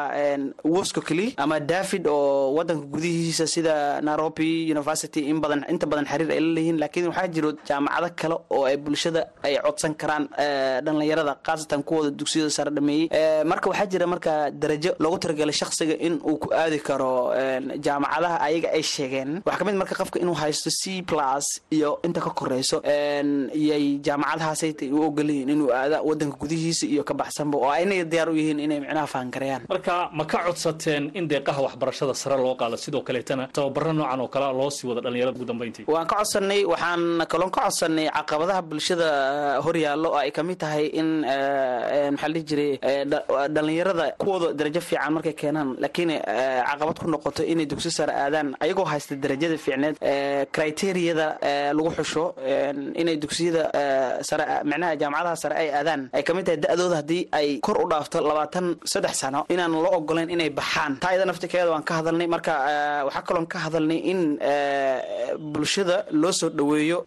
wosko 0.75 1.01
keli 1.07 1.27
ama 1.37 1.59
david 1.59 2.07
oo 2.07 2.53
wadanka 2.57 2.85
gudihiisa 2.93 3.47
sida 3.47 4.01
nairobi 4.01 4.49
university 4.75 5.21
in 5.31 5.39
badan 5.43 5.65
inta 5.73 5.85
badan 5.91 6.05
xiriir 6.11 6.31
ay 6.35 6.39
la 6.45 6.51
leeyihiin. 6.55 6.77
Laakiin 6.81 7.07
waxaa 7.11 7.27
jiro 7.35 7.49
jaamacado 7.67 8.09
kale 8.19 8.35
oo 8.55 8.63
ay 8.69 8.77
bulshada 8.77 9.16
ay 9.43 9.53
codsan 9.65 9.93
karaan 10.01 10.25
dhalinyarada 10.85 11.33
khaasatan 11.45 11.81
kuwooda 11.87 12.11
dugsiyada 12.19 12.49
sare 12.57 12.71
dhameeyey. 12.77 13.09
Marka 13.51 13.69
waxaa 13.71 13.87
jira 13.91 14.07
marka 14.13 14.33
darajo 14.61 14.91
loogu 15.03 15.17
talagalay 15.23 15.55
shaksiga 15.61 15.95
in 16.07 16.19
uu 16.29 16.37
ku 16.43 16.47
aadi 16.61 16.79
karo 16.87 17.11
jaamacadaha 17.85 18.37
ayaga 18.47 18.69
ay 18.77 18.83
sheegeen. 18.93 19.31
Waxaa 19.45 19.59
ka 19.59 19.65
mid 19.65 19.75
marka 19.81 19.95
qofka 20.01 20.17
inuu 20.23 20.35
haysto 20.41 20.69
c 20.79 21.01
plus 21.09 21.45
iyo 21.71 21.99
inta 22.05 22.19
ka 22.25 22.31
koreyso 22.39 22.77
iyay 23.61 23.99
jaamacadahaasay 24.07 24.73
u 24.91 25.01
ogolyihiin 25.07 25.49
inuu 25.53 25.69
aada 25.73 26.01
wadanka 26.01 26.37
gudihiisa 26.41 26.85
iyo 26.93 27.03
ka 27.03 27.13
baxsanba 27.13 27.57
oo 27.57 27.69
aynay 27.77 28.03
diyaar 28.11 28.29
u 28.29 28.35
yihiin 28.39 28.59
inay 28.65 28.79
micnaha 28.83 29.07
fahangareeyaan 29.13 29.63
marka 29.69 30.09
ma 30.17 30.23
ka 30.25 30.37
codsateen 30.47 31.11
in 31.19 31.27
deeqaha 31.31 31.61
waxbarashada 31.67 32.13
sare 32.13 32.37
loo 32.37 32.55
qaado? 32.59 32.77
Sidoo 32.77 33.01
kaleetana 33.07 33.47
tababaro 33.55 33.93
noocan 33.93 34.19
oo 34.21 34.27
kale 34.27 34.47
loo 34.59 34.69
sii 34.69 34.87
wada 34.89 35.01
dhalinyarada 35.05 35.37
ugu 35.37 35.45
dambeyntii? 35.51 35.85
Waan 35.87 36.07
ka 36.07 36.15
codsanay 36.21 36.61
waxaan 36.65 37.25
kaloon 37.31 37.51
ka 37.55 37.61
codsanay 37.65 38.07
caqabadaha 38.17 38.61
bulshada 38.69 39.06
horyaallo 39.65 40.09
oo 40.13 40.19
ay 40.23 40.31
ka 40.31 40.43
mid 40.43 40.57
tahay 40.63 40.85
in 40.99 41.09
maxaa 42.13 42.27
la 42.27 42.33
dhihi 42.33 42.45
jiray 42.49 42.71
dhalinyarada 43.55 44.05
kuwooda 44.21 44.53
darajo 44.59 44.81
fiican 44.89 45.11
markay 45.15 45.33
keenaan 45.41 45.69
laakiin 45.83 46.11
caqabad 46.69 46.97
ku 47.01 47.07
noqoto 47.13 47.43
inay 47.43 47.65
dugsi 47.71 47.91
sare 47.97 48.13
aadaan 48.23 48.55
ayagoo 48.63 48.85
haysta 48.91 49.15
darajada 49.23 49.57
fiicneed 49.65 49.95
criteriyada 50.55 51.27
lagu 51.77 51.89
xusho 51.97 52.25
inay 53.01 53.15
dugsiyada 53.23 53.63
sare 54.29 54.43
micnaha 54.69 54.95
jaamacadaha 55.01 55.35
sare 55.43 55.55
ay 55.63 55.69
aadaan 55.79 56.01
ay 56.17 56.23
ka 56.27 56.31
mid 56.37 56.45
tahay 56.47 56.59
da-dooda 56.63 56.95
haddii 57.01 57.23
ay 57.39 57.47
kor 57.65 57.77
u 57.83 57.87
dhaafto 57.91 58.17
labaatan 58.29 58.65
saddex 58.91 59.15
sano 59.23 59.45
inaan 59.53 59.71
loo 59.71 59.91
ogolayn 59.97 60.29
inay 60.35 60.49
baxaan. 60.49 60.93
Taa 61.01 61.11
iyada 61.13 61.25
naftikeeda 61.29 61.71
waan 61.73 61.83
ka 61.89 61.93
hadalnay 61.99 62.27
marka 62.27 62.53
waxaa 63.07 63.23
kaloon 63.27 63.47
ka 63.53 63.57
hadalnay 63.65 63.99
in 64.11 64.19
bulshada 65.53 65.97
loo 66.11 66.31
soo 66.31 66.49
dhaweeyo 66.49 66.97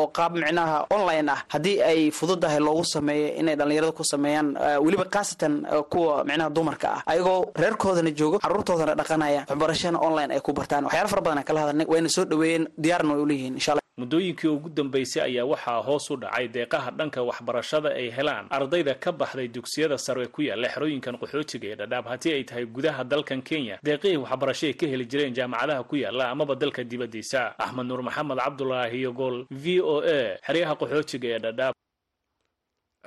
oo 0.00 0.06
qaab 0.16 0.32
micnaha 0.42 0.86
online 0.96 1.25
ah 1.28 1.40
haddii 1.48 1.82
ay 1.82 2.10
fududahay 2.10 2.60
loogu 2.60 2.84
sameeyo 2.84 3.34
inay 3.40 3.56
dhalinyarada 3.56 3.92
ku 3.92 4.04
sameeyaan 4.04 4.56
weliba 4.84 5.04
khaasatan 5.04 5.66
kuwa 5.90 6.24
micnaha 6.24 6.50
dumarka 6.50 6.88
ah 6.96 7.02
ayagoo 7.06 7.52
reerkoodana 7.54 8.10
joogo 8.10 8.38
caruurtoodana 8.38 8.94
dhaqanaya 8.94 9.44
waxbarashana 9.48 9.98
online 9.98 10.30
ay 10.34 10.40
ku 10.40 10.52
bartaan. 10.52 10.84
Waxyaala 10.84 11.08
fara 11.08 11.22
badan 11.22 11.38
aan 11.38 11.44
kala 11.44 11.60
hadalnay 11.60 11.86
wayna 11.88 12.08
soo 12.08 12.24
dhaweeyeen 12.24 12.68
diyaarna 12.78 13.12
way 13.14 13.22
uleeyihiin 13.22 13.54
insha 13.54 13.74
muddooyinkii 13.96 14.48
ugu 14.48 14.68
dambeysay 14.68 15.22
ayaa 15.22 15.44
waxaa 15.48 15.80
hoos 15.82 16.10
u 16.10 16.16
dhacay 16.20 16.48
deeqaha 16.48 16.90
dhanka 16.98 17.22
waxbarashada 17.22 17.88
ay 17.96 18.10
helaan. 18.12 18.44
Ardayda 18.50 18.94
ka 18.94 19.12
baxday 19.12 19.48
dugsiyada 19.48 19.96
sare 19.98 20.26
ku 20.28 20.42
yaalla 20.42 20.68
xerooyinkan 20.68 21.16
qaxootiga 21.16 21.66
ee 21.72 21.76
dhadhaab. 21.80 22.04
Haddii 22.12 22.32
ay 22.36 22.44
tahay 22.44 22.66
gudaha 22.66 23.04
dalkan 23.04 23.40
kenya 23.42 23.78
deeqihii 23.82 24.16
waxbarasho 24.20 24.66
ay 24.66 24.74
ka 24.76 24.86
heli 24.86 25.06
jireen 25.08 25.32
jaamacadaha 25.34 25.82
ku 25.88 25.96
yaalla 25.96 26.28
amaba 26.30 26.54
dalka 26.54 26.84
dibaddiisa. 26.84 27.54
Axmed 27.58 27.86
nuur 27.88 28.02
maxamed 28.02 28.36
cabdulaahi 28.38 29.00
yogool 29.02 29.46
v 29.50 29.80
o 29.80 30.02
a 30.04 30.36
xeryaha 30.46 30.76
qaxootiga 31.22 31.36
ee 31.36 31.38
dhadhaab 31.44 31.74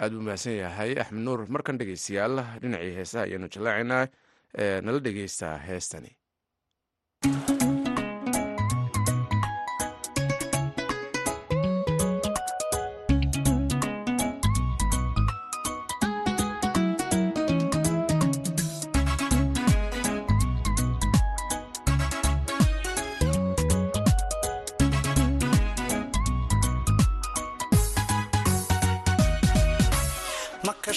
aad 0.04 0.12
buu 0.14 0.22
mahadsan 0.28 0.56
yahay 0.64 0.92
axmed 1.02 1.24
nuur 1.28 1.40
markan 1.56 1.78
dhegeystayaal 1.80 2.36
dhinacii 2.62 2.94
heesaha 2.98 3.24
ayaanu 3.28 3.48
jallaacaynaa 3.56 4.04
nala 4.86 5.00
dhegeystaa 5.08 5.56
heestani 5.68 6.12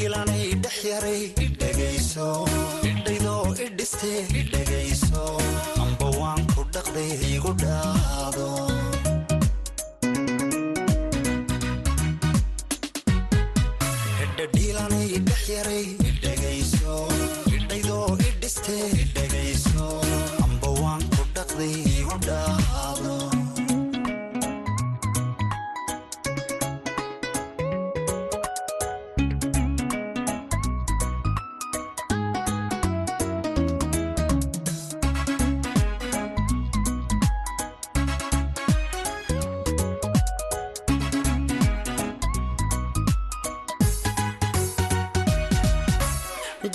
dhiilanay 0.00 0.44
dhex 0.64 0.76
yaray 0.90 1.22
idhegayso 1.46 2.28
idhaydoo 2.90 3.42
idhiste 3.66 4.12
idhegayso 4.42 5.24
amba 5.84 6.08
waan 6.20 6.40
ku 6.54 6.62
dhaqday 6.76 7.10
igu 7.34 7.52
dhaado 7.62 8.48
hedhe 14.18 14.44
dhiilanay 14.54 15.08
dhex 15.28 15.42
yaray 15.54 15.84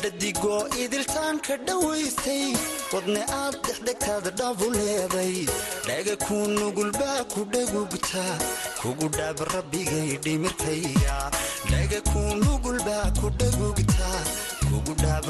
dhadigoo 0.05 0.59
idiltaanka 0.83 1.55
dhowaystay 1.67 2.43
wadne 2.93 3.21
aad 3.37 3.55
dhexdhegtaada 3.67 4.31
dhabu 4.39 4.65
leeday 4.75 5.37
dhaga 5.87 6.15
kuu 6.25 6.43
nugulbaa 6.57 7.19
ku 7.33 7.41
dhagugta 7.53 8.25
kugu 8.81 9.07
dhaab 9.17 9.39
rabbigay 9.53 10.09
dhimirkayga 10.25 11.17
dhaga 11.71 11.99
kuu 12.11 12.29
nugulbaa 12.43 13.07
ku 13.21 13.27
dhagugta 13.39 14.11
kugu 14.69 14.93
dhaab 15.03 15.25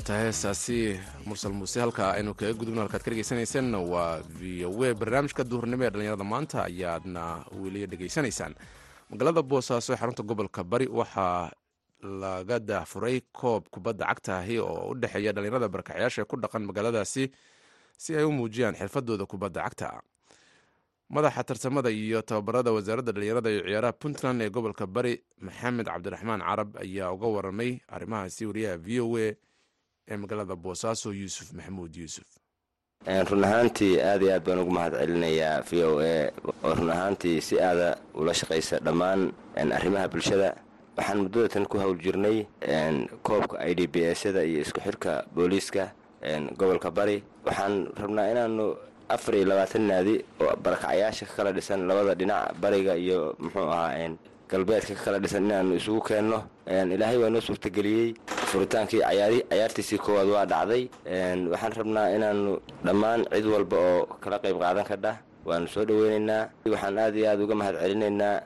waa 0.00 0.32
tahay 0.32 0.96
mursal 1.28 1.52
muuse 1.52 1.76
halka 1.80 2.12
aynu 2.16 2.32
kaga 2.34 2.54
gudubno 2.56 2.80
halkaad 2.80 3.02
ka 3.04 3.10
dhegeysaneyseen 3.10 3.74
waa 3.74 4.22
v 4.40 4.64
o 4.64 4.72
a. 4.84 4.94
Barnaamijka 4.94 5.44
duhurnimo 5.44 5.84
ee 5.84 5.90
dhallinyarada 5.90 6.24
maanta 6.24 6.64
ayaadna 6.64 7.44
weliya 7.52 7.86
dhegeysanaysaan. 7.86 8.54
Magaalada 9.10 9.42
boosaaso 9.42 9.92
xarunta 9.96 10.22
gobolka 10.22 10.64
bari 10.64 10.86
waxaa 10.88 11.50
laga 12.02 12.58
daahfuray 12.58 13.20
koob 13.32 13.68
kubadda 13.68 14.06
cagta 14.08 14.38
ahi 14.40 14.58
oo 14.58 14.90
u 14.90 14.94
dhexeeya 14.94 15.32
dhallinyarada 15.36 15.68
barakacayaasha 15.68 16.22
ee 16.22 16.24
ku 16.24 16.36
dhaqan 16.40 16.64
magaaladaasi 16.64 17.30
si 17.98 18.16
ay 18.16 18.24
u 18.24 18.32
muujiyaan 18.32 18.74
xirfadooda 18.80 19.26
kubadda 19.26 19.68
cagta. 19.68 20.00
Madaxa 21.10 21.44
tartamada 21.44 21.90
iyo 21.90 22.22
tababarada 22.22 22.72
wasaaradda 22.72 23.12
dhallinyarada 23.12 23.50
iyo 23.52 23.62
ciyaaraha 23.68 23.92
puntland 23.92 24.40
ee 24.42 24.48
gobolka 24.48 24.86
bari 24.86 25.20
maxamed 25.44 25.86
cabdiraxmaan 25.92 26.40
carab 26.40 26.76
ayaa 26.80 27.12
uga 27.12 27.26
waramay 27.36 27.80
arrimahaasi 27.88 28.46
wariyaha 28.48 28.76
v 28.80 29.00
o 29.04 29.16
a 29.18 29.28
ee 30.10 30.16
magaalada 30.16 30.56
boosaaso 30.56 31.12
yuusuf 31.12 31.52
maxamuud 31.52 31.94
yuusuf. 31.96 32.26
Run 33.30 33.44
ahaantii 33.44 34.00
aad 34.00 34.22
iyo 34.22 34.32
aad 34.34 34.44
baan 34.44 34.58
ugu 34.60 34.70
mahad 34.76 34.92
celinayaa 35.00 35.62
v 35.68 35.70
o 35.84 36.00
a. 36.00 36.30
Oo 36.64 36.74
run 36.74 36.90
ahaantii 36.90 37.40
si 37.40 37.56
aada 37.60 37.96
ula 38.14 38.34
shaqaysa 38.34 38.78
dhammaan 38.84 39.32
arrimaha 39.56 40.08
bulshada. 40.08 40.54
Waxaan 40.96 41.18
muddadatan 41.24 41.64
ku 41.66 41.78
hawl 41.78 41.96
jirnay 41.96 42.44
koobka 43.22 43.56
i 43.64 43.74
d 43.74 43.86
b 43.86 44.04
s-yada 44.12 44.44
iyo 44.44 44.60
isku 44.60 44.80
xirka 44.80 45.24
booliiska 45.34 45.92
gobolka 46.58 46.90
bari. 46.90 47.22
Waxaan 47.46 47.88
rabnaa 47.96 48.30
inaanu 48.32 48.76
afar 49.08 49.34
iyo 49.34 49.44
labaatan 49.48 49.86
naadi 49.88 50.14
oo 50.40 50.52
barakacayaasha 50.60 51.26
ka 51.26 51.32
kala 51.36 51.52
dhisan 51.56 51.86
labada 51.88 52.14
dhinac 52.14 52.52
bariga 52.60 52.94
iyo 52.96 53.34
muxuu 53.38 53.64
ahaa 53.72 53.96
galbeedka 54.50 54.94
ka 54.94 55.02
kala 55.04 55.18
dhisan 55.22 55.44
inaanu 55.46 55.74
isugu 55.80 56.00
keenno. 56.08 56.38
Ilaahay 56.66 57.18
waa 57.22 57.30
noo 57.30 57.40
suurtageliyey 57.40 58.14
furitaankii 58.50 59.00
cayaartiisii 59.50 59.98
koowaad 59.98 60.28
waa 60.34 60.46
dhacday. 60.52 60.82
Waxaan 61.52 61.72
rabnaa 61.78 62.08
inaanu 62.16 62.58
dhammaan 62.84 63.24
cid 63.32 63.46
walba 63.46 63.76
oo 63.76 64.06
kala 64.22 64.38
qayb 64.42 64.56
qaadan 64.62 64.84
kadha 64.90 65.12
waanu 65.46 65.66
soo 65.68 65.84
dhoweynaynaa 65.84 66.48
waxaan 66.66 66.98
aad 66.98 67.14
iyo 67.16 67.30
aad 67.30 67.40
uga 67.44 67.54
mahad 67.54 67.76
celinaynaa 67.82 68.36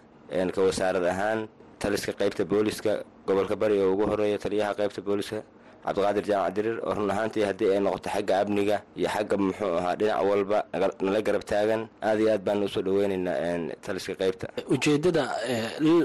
ka 0.54 0.60
wasaarad 0.62 1.04
ahaan 1.04 1.48
taliska 1.78 2.12
qaybta 2.12 2.44
booliska 2.44 3.02
gobolka 3.26 3.56
bari 3.56 3.80
oo 3.80 3.92
ugu 3.92 4.06
horreeya 4.10 4.38
taliyaha 4.38 4.74
qaybta 4.74 5.00
booliska 5.02 5.42
cabdiqaadir 5.84 6.24
jaamac 6.30 6.52
dirir 6.56 6.76
oo 6.86 6.94
run 6.96 7.10
ahaantii 7.14 7.44
haddii 7.48 7.70
ay 7.74 7.80
noqoto 7.84 8.08
xagga 8.14 8.34
amniga 8.42 8.76
iyo 8.96 9.08
xagga 9.14 9.36
muxuu 9.36 9.72
ahaa 9.80 9.94
dhinac 10.00 10.20
walba 10.30 10.58
nala 11.04 11.20
garab 11.26 11.44
taagan 11.50 11.82
aad 12.02 12.18
iyo 12.20 12.30
aad 12.34 12.42
baanu 12.46 12.64
u 12.66 12.68
soo 12.74 12.82
dhoweynaynaa 12.82 13.76
taliska 13.84 14.14
qaybta. 14.20 14.46
Ujeeddada 14.74 15.22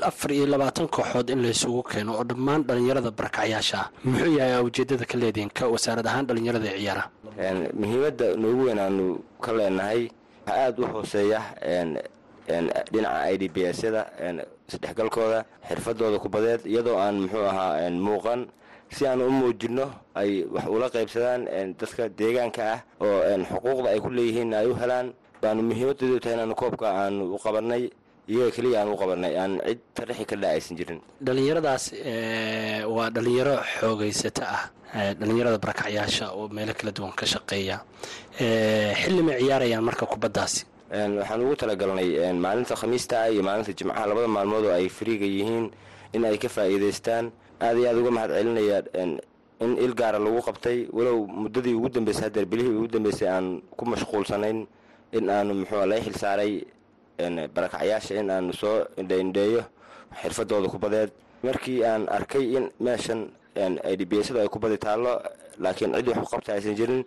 afar 0.10 0.32
iyo 0.32 0.46
labaatan 0.54 0.88
kooxood 0.96 1.30
in 1.34 1.42
laysugu 1.46 1.84
keeno 1.92 2.12
oo 2.20 2.24
dhammaan 2.30 2.62
dhallinyarada 2.68 3.12
barakacyaasha 3.12 3.78
ah. 3.80 3.88
Muxuu 4.04 4.32
yahay 4.40 4.62
ujeeddada 4.70 5.06
ka 5.12 5.16
leedihin 5.22 5.50
ka 5.58 5.64
wasaarad 5.74 6.06
ahaan 6.08 6.26
dhallinyarada 6.28 6.68
ee 6.74 6.80
ciyaaraha? 6.84 7.08
Muhiimadda 7.80 8.26
noogu 8.42 8.62
weyn 8.68 8.80
aanu 8.86 9.06
ka 9.44 9.52
leenahay 9.58 10.02
waxaa 10.46 10.66
aada 10.66 10.80
u 10.84 10.86
hooseeya 10.94 11.40
dhinaca 12.92 13.30
i 13.34 13.38
d 13.38 13.44
b 13.54 13.58
s-yada 13.74 14.02
isdhexgalkooda 14.70 15.40
xirfadooda 15.70 16.18
kubadeed 16.20 16.62
iyadoo 16.66 16.98
aan 16.98 17.16
muxuu 17.24 17.46
ahaa 17.52 17.90
muuqan 17.90 18.42
si 18.96 19.06
aan 19.08 19.22
u 19.22 19.30
muujinno 19.30 19.86
ay 20.16 20.44
wax 20.54 20.66
ula 20.76 20.88
qaybsadaan 20.90 21.42
dadka 21.80 22.10
deegaanka 22.20 22.62
ah 22.74 22.80
oo 23.02 23.20
xuquuqda 23.50 23.90
ay 23.94 24.00
ku 24.04 24.10
leeyihiin 24.10 24.54
ay 24.54 24.68
u 24.68 24.76
helaan 24.82 25.14
baanu 25.42 25.62
muhiimadeedu 25.70 26.20
tahay 26.20 26.36
inaanu 26.36 26.56
koobka 26.56 26.88
aanu 27.02 27.36
u 27.36 27.38
qabanay 27.46 27.84
iyaga 28.30 28.52
keliya 28.56 28.78
aan 28.82 28.90
u 28.94 28.98
qabanay 29.02 29.34
aan 29.42 29.54
cid 29.68 29.80
tarixi 29.96 30.26
ka 30.26 30.36
dha 30.36 30.48
aysan 30.54 30.78
jirin. 30.78 31.00
Dhallinyaradaas 31.26 31.84
waa 32.96 33.10
dhallinyaro 33.16 33.56
xoogaysato 33.80 34.44
ah. 34.46 34.64
Dhallinyarada 35.20 35.58
barakacyaasha 35.58 36.26
oo 36.38 36.48
meelo 36.50 36.74
kala 36.74 36.92
duwan 36.92 37.14
ka 37.20 37.26
shaqeeya. 37.26 37.78
Xilli 39.02 39.22
may 39.24 39.38
ciyaarayaan 39.42 39.84
marka 39.84 40.06
kubaddaasi 40.06 40.66
waxaan 40.90 41.42
ugu 41.46 41.56
talagalnay 41.56 42.34
maalinta 42.34 42.76
khamiista 42.76 43.16
ah 43.24 43.30
iyo 43.30 43.42
maalinta 43.46 43.74
jimcaha 43.78 44.06
labada 44.10 44.28
maalmood 44.28 44.66
oo 44.66 44.74
ay 44.74 44.90
fariiga 44.90 45.26
yihiin 45.26 45.70
in 46.14 46.26
ay 46.26 46.38
ka 46.42 46.50
faa'iidaystaan 46.50 47.30
aad 47.62 47.78
iyo 47.78 47.88
aad 47.90 47.98
uga 47.98 48.12
mahad 48.12 48.32
celinayaa 48.32 48.84
in 49.60 49.76
il 49.78 49.94
gaara 49.94 50.20
lagu 50.20 50.40
qabtay. 50.42 50.88
Walow 50.94 51.28
muddadii 51.28 51.74
ugu 51.76 51.90
dambeysay 51.90 52.24
hadeer 52.32 52.46
bilihii 52.46 52.76
ugu 52.80 52.88
dambeysay 52.88 53.28
aan 53.28 53.62
ku 53.78 53.84
mashquulsanayn 53.86 54.68
in 55.12 55.30
aanu 55.30 55.54
muxuu 55.54 55.86
la 55.86 56.00
xil 56.00 56.16
saaray 56.16 56.64
barakacyaasha 57.56 58.16
in 58.20 58.30
aanu 58.32 58.54
soo 58.54 58.86
indhaindheeyo 58.98 59.64
xirfadooda 60.22 60.70
kubadeed 60.72 61.12
markii 61.44 61.84
aan 61.84 62.08
arkay 62.08 62.56
in 62.58 62.72
meeshan 62.80 63.28
i 63.84 63.96
d 63.98 64.06
b 64.06 64.14
s-da 64.24 64.40
ay 64.42 64.48
kubadi 64.48 64.78
taallo 64.78 65.20
laakiin 65.60 65.92
cid 65.96 66.08
wax 66.08 66.30
qabta 66.32 66.54
aysan 66.56 66.76
jirin 66.76 67.04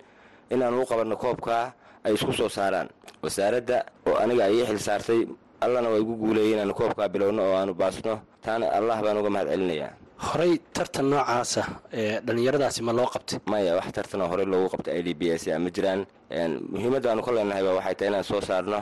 in 0.52 0.62
aanu 0.62 0.82
u 0.82 0.86
qabanno 0.86 1.16
koobkaa 1.16 1.72
ay 2.04 2.12
isku 2.14 2.32
soo 2.32 2.48
saaraan. 2.52 2.88
Wasaaradda 3.22 3.84
oo 4.06 4.16
aniga 4.20 4.44
ay 4.44 4.60
ii 4.60 4.66
xil 4.68 4.78
saartay 4.78 5.20
allana 5.60 5.88
waa 5.88 5.98
igu 5.98 6.16
guuleeyay 6.20 6.52
inaanu 6.52 6.74
koobkaa 6.74 7.08
bilowno 7.08 7.42
oo 7.42 7.56
aanu 7.56 7.72
baasno. 7.74 8.20
Taana 8.44 8.68
allah 8.68 9.00
baan 9.02 9.16
uga 9.18 9.30
mahad 9.30 9.48
celinayaa 9.48 9.92
horey 10.28 10.52
tartan 10.76 11.06
noocaasa 11.10 11.62
ee 12.00 12.20
dhallinyaradaasi 12.26 12.80
ma 12.86 12.92
loo 12.98 13.06
qabtay? 13.14 13.38
Maya 13.52 13.74
wax 13.78 13.88
tartanoo 13.96 14.28
horey 14.32 14.46
loogu 14.52 14.68
qabtay 14.74 14.94
i 14.98 15.02
d 15.02 15.14
b 15.14 15.22
s 15.40 15.44
ma 15.64 15.70
jiraan. 15.76 16.00
Muhiimadda 16.72 17.10
aanu 17.10 17.22
ka 17.26 17.32
leenahay 17.36 17.62
ba 17.66 17.72
waxay 17.78 17.94
tahay 17.94 18.08
inaan 18.10 18.24
soo 18.24 18.40
saarno 18.40 18.80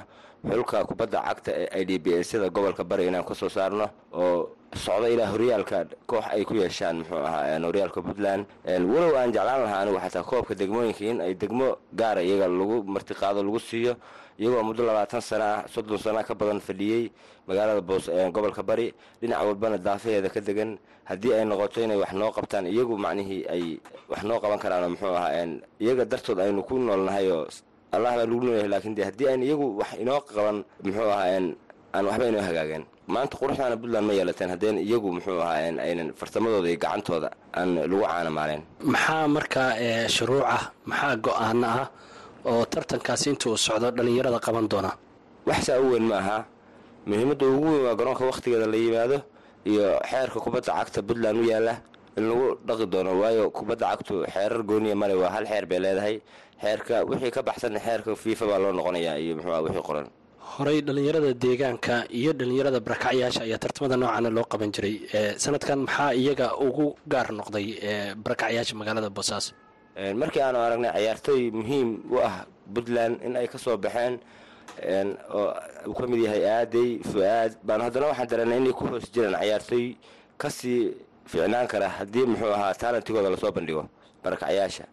xulka 0.50 0.84
kubadda 0.88 1.18
cagta 1.26 1.50
ee 1.52 1.68
i 1.80 1.84
d 1.84 1.98
b 1.98 2.06
s-yada 2.22 2.48
gobolka 2.50 2.84
bari 2.84 3.06
inaan 3.08 3.24
ka 3.24 3.34
soo 3.34 3.48
saarno 3.48 3.86
oo 4.12 4.48
socdo 4.84 5.06
ilaa 5.08 5.26
horyaalka 5.32 5.84
koox 6.06 6.24
ay 6.34 6.44
ku 6.44 6.54
yeeshaan 6.54 6.96
muxuu 6.98 7.18
ahaa 7.18 7.58
horyaalka 7.68 8.02
puntland. 8.02 8.44
Walow 8.66 9.16
aan 9.16 9.32
jeclaan 9.32 9.62
lahaa 9.64 9.80
anigu 9.82 9.98
xataa 9.98 10.22
koobka 10.22 10.54
degmooyinka 10.54 11.04
in 11.04 11.20
ay 11.20 11.34
degmo 11.34 11.78
gaara 11.92 12.22
iyaga 12.22 12.46
lagu 12.48 12.82
martiqaado 12.84 13.42
lagu 13.42 13.58
siiyo 13.58 13.96
iyagoo 14.38 14.62
muddo 14.62 14.82
labaatan 14.86 15.20
sana 15.20 15.44
ah 15.54 15.64
soddon 15.72 15.98
sana 15.98 16.22
ka 16.22 16.34
badan 16.34 16.60
fadhiyey 16.60 17.10
magaalada 17.48 17.80
boos 17.80 18.06
gobolka 18.34 18.62
bari. 18.62 18.92
Dhinac 19.20 19.38
walbana 19.42 19.78
daafaheeda 19.78 20.28
ka 20.30 20.40
degan 20.40 20.78
haddii 21.04 21.32
ay 21.34 21.44
noqoto 21.44 21.80
inay 21.82 21.96
wax 21.98 22.12
noo 22.12 22.30
qabtaan 22.30 22.66
iyagu 22.66 22.94
macnihii 22.96 23.42
ay 23.50 23.64
wax 24.08 24.22
noo 24.24 24.38
qaban 24.40 24.58
karaan 24.58 24.90
muxuu 24.94 25.14
ahaa 25.16 25.46
iyaga 25.80 26.04
dartood 26.04 26.38
aynu 26.38 26.62
ku 26.62 26.78
noolnahay 26.78 27.26
oo 27.32 27.46
allah 27.92 28.10
baa 28.14 28.22
lagu 28.22 28.38
noolyahay 28.40 28.68
laakiin 28.70 28.94
de 28.94 29.02
haddii 29.04 29.28
aynu 29.28 29.44
iyagu 29.44 29.66
wax 29.80 29.90
inoo 30.02 30.20
qaban 30.20 30.56
muxuu 30.84 31.10
ahaa 31.10 31.26
aan 31.94 32.04
waxba 32.06 32.24
inoo 32.30 32.42
hagaageen 32.48 32.84
maanta 33.10 33.34
quruxdaana 33.36 33.74
puntland 33.76 34.06
ma 34.06 34.12
yeelateen 34.14 34.50
haddeen 34.54 34.76
iyagu 34.78 35.08
muxuu 35.12 35.40
ahaa 35.42 35.74
aynan 35.82 36.14
farsamadooda 36.14 36.68
iyo 36.70 36.78
gacantooda 36.78 37.28
aan 37.58 37.68
lagu 37.90 37.98
caanamaaleen 38.06 38.62
maxaa 38.86 39.26
markaa 39.36 39.70
shuruuc 40.14 40.46
ah 40.46 40.62
maxaa 40.86 41.16
go'aano 41.26 41.66
ah 41.66 41.86
oo 42.44 42.64
tartankaasi 42.72 43.26
inta 43.32 43.46
uu 43.50 43.56
socdo 43.66 43.90
dhallinyarada 43.96 44.38
qaban 44.46 44.66
doona. 44.72 44.90
Wax 45.46 45.60
saa 45.66 45.80
u 45.80 45.90
weyn 45.92 46.06
ma 46.10 46.16
aha 46.22 46.38
muhiimadda 47.06 47.44
ugu 47.54 47.66
weyn 47.72 47.84
waa 47.86 47.94
garoonka 48.00 48.24
wakhtigeeda 48.30 48.66
la 48.72 48.76
yimaado 48.84 49.18
iyo 49.70 49.84
xeerka 50.10 50.38
kubadda 50.44 50.72
cagta 50.78 51.00
puntland 51.08 51.38
u 51.42 51.44
yaalla 51.52 51.74
in 52.18 52.24
lagu 52.28 52.46
dhaqi 52.66 52.86
doono. 52.92 53.10
Waayo 53.20 53.50
kubadda 53.50 53.86
cagtu 53.92 54.14
xeerar 54.34 54.62
gooniya 54.68 54.94
male 54.96 55.14
waa 55.22 55.30
hal 55.34 55.44
xeer 55.50 55.64
bay 55.70 55.78
leedahay. 55.84 56.16
Xeerka 56.62 56.94
wixii 57.08 57.30
ka 57.36 57.42
baxsan 57.42 57.74
xeerka 57.86 58.10
fiifa 58.22 58.44
baa 58.50 58.58
loo 58.62 58.72
noqonayaa 58.78 59.16
iyo 59.24 59.32
muxuu 59.36 59.62
wixii 59.66 59.82
qoran. 59.88 60.06
Horey 60.50 60.80
dhallinyarada 60.86 61.30
deegaanka 61.44 61.94
iyo 62.20 62.32
dhallinyarada 62.38 62.80
barakacyaasha 62.86 63.40
ayaa 63.46 63.58
tartamada 63.64 63.96
noocaana 63.96 64.30
loo 64.36 64.44
qaban 64.52 64.70
jiray. 64.74 64.94
Sanadkan 65.42 65.78
maxaa 65.86 66.12
iyaga 66.20 66.46
ugu 66.66 66.86
gaar 67.12 67.28
noqday 67.38 67.66
barakacyaasha 68.24 68.74
magaalada 68.80 69.08
boosaaso 69.16 69.50
markii 70.20 70.40
aanu 70.42 70.58
aragnay 70.58 70.92
cayaartooy 70.92 71.50
muhiim 71.50 71.88
u 72.10 72.18
ah 72.28 72.46
puntland 72.74 73.22
in 73.26 73.36
ay 73.36 73.46
ka 73.48 73.58
soo 73.58 73.76
baxeen. 73.76 74.18
Oo 75.34 75.52
uu 75.86 75.94
ka 75.94 76.06
mid 76.06 76.20
yahay 76.24 76.44
aaday 76.46 76.98
fu-aad. 77.10 77.52
Baanu 77.62 77.84
haddana 77.84 78.06
waxaan 78.06 78.28
dareennay 78.30 78.58
inay 78.58 78.72
ku 78.72 78.86
hoos 78.86 79.10
jiraan 79.12 79.34
cayaartooy 79.40 79.96
ka 80.38 80.48
sii 80.50 80.94
ficnaan 81.26 81.66
kara 81.68 81.88
haddii 81.88 82.26
muxuu 82.26 82.52
ahaa 82.52 82.74
taalantigooda 82.74 83.30
la 83.30 83.36
soo 83.36 83.52
bandhigo. 83.52 83.84
Barakacyaasha 84.24 84.84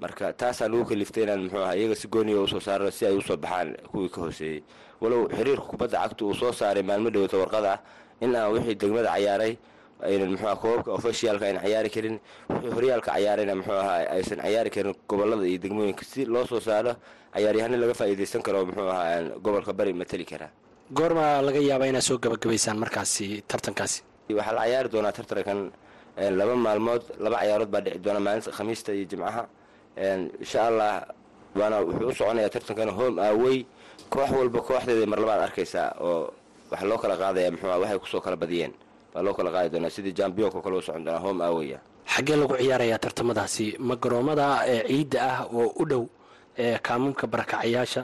marka 0.00 0.32
taasaa 0.32 0.68
lagu 0.68 0.84
kaliftay 0.84 1.22
inaan 1.24 1.42
muxuu 1.44 1.62
ahaa 1.62 1.76
iyaga 1.76 1.94
si 1.94 2.08
gooniya 2.08 2.40
u 2.42 2.48
soo 2.48 2.60
saarno 2.60 2.90
si 2.90 3.06
ay 3.06 3.16
u 3.16 3.22
soo 3.22 3.36
baxaan 3.36 3.76
kuwii 3.90 4.08
ka 4.08 4.20
hooseeyey. 4.20 4.62
Walow 5.00 5.28
xiriirka 5.28 5.64
kubadda 5.72 5.98
cagta 6.04 6.24
uu 6.24 6.34
soo 6.34 6.52
saaray 6.52 6.82
maalmo 6.82 7.10
dhowata 7.10 7.36
warqada 7.38 7.78
in 8.20 8.34
aan 8.36 8.52
wixii 8.52 8.74
degmada 8.74 9.08
cayaaray 9.14 9.56
aynan 10.08 10.28
muxuu 10.34 10.56
koobabka 10.62 10.90
ofishiyaalka 10.98 11.44
aynan 11.48 11.62
cayaari 11.64 11.90
karin. 11.94 12.16
Wixii 12.50 12.72
horyaalka 12.76 13.10
cayaarayna 13.14 13.54
muxuu 13.58 13.78
ahaa 13.82 13.98
aysan 14.16 14.38
cayaari 14.44 14.70
karin 14.74 14.94
gobollada 15.10 15.44
iyo 15.50 15.58
degmooyinka. 15.64 16.04
Si 16.12 16.24
loo 16.32 16.44
soo 16.50 16.60
saaro 16.60 16.92
cayaaryahano 17.34 17.76
laga 17.82 17.94
faa'iidaysan 18.00 18.42
karo 18.46 18.58
muxuu 18.68 18.88
ahaa 18.88 19.38
gobolka 19.44 19.72
bari 19.78 19.92
matali 19.92 20.24
karaa. 20.24 20.50
Goormaa 20.96 21.42
laga 21.46 21.58
yaabaa 21.68 21.86
inaad 21.92 22.02
soo 22.08 22.18
gabagabaysaan 22.24 22.78
markaasi 22.82 23.26
tartankaasi? 23.50 23.98
Waxaa 24.38 24.52
la 24.56 24.62
cayaari 24.64 24.88
doonaa 24.92 25.12
tartankan 25.18 25.58
laba 26.38 26.54
maalmood 26.66 27.02
laba 27.24 27.36
cayaarood 27.42 27.70
baa 27.74 27.80
dhici 27.84 27.98
doona 28.04 28.20
maalinta 28.26 28.50
khamiista 28.56 28.90
iyo 28.96 29.04
jimcaha. 29.10 29.42
Insha 30.40 30.60
allah 30.68 30.92
waana 31.58 31.76
wuxuu 31.86 32.08
u 32.08 32.14
soconayaa 32.18 32.50
tartankana 32.54 32.92
home 32.98 33.18
away. 33.30 33.58
Koox 34.12 34.30
walba 34.38 34.60
kooxdeeda 34.68 35.06
mar 35.12 35.18
labaad 35.22 35.40
arkaysaa 35.48 35.88
oo 36.00 36.32
waxaa 36.70 36.88
loo 36.90 36.98
kala 37.02 37.16
qaadaya 37.22 37.50
muxuu 37.54 37.68
waxay 37.82 37.98
ku 38.02 38.06
soo 38.12 38.20
kala 38.20 38.36
badiyeen 38.36 38.72
baa 39.14 39.22
loo 39.22 39.34
kala 39.34 39.50
qaadi 39.54 39.68
doonaa 39.74 39.90
sidii 39.90 40.12
jambiyonka 40.18 40.60
kale 40.64 40.76
u 40.76 40.82
socon 40.82 41.04
doonaa 41.04 41.20
home 41.24 41.42
awaya. 41.44 41.78
Xaggee 42.14 42.36
lagu 42.36 42.54
ciyaarayaa 42.56 42.98
tartamadaasi? 42.98 43.76
Ma 43.78 43.94
garoomada 43.96 44.46
ee 44.66 44.82
ciidda 44.88 45.18
ah 45.32 45.38
oo 45.54 45.72
u 45.80 45.84
dhow 45.90 46.04
ee 46.58 46.78
kaamumka 46.78 47.26
barakacayaasha. 47.26 48.02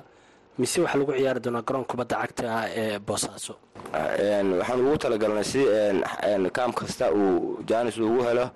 Mise 0.58 0.80
waxaa 0.80 0.98
lagu 0.98 1.12
ciyaari 1.12 1.40
doonaa 1.44 1.62
garoon 1.62 1.84
kubadda 1.84 2.16
cagta 2.22 2.44
ah 2.58 2.64
ee 2.80 2.98
boosaaso 2.98 3.54
waxaan 3.92 4.80
ugu 4.86 4.96
talagalnay 4.98 5.44
si 5.44 5.60
kaam 6.56 6.72
kasta 6.72 7.10
uu 7.12 7.58
jaanis 7.68 7.98
ugu 7.98 8.22
helo 8.28 8.46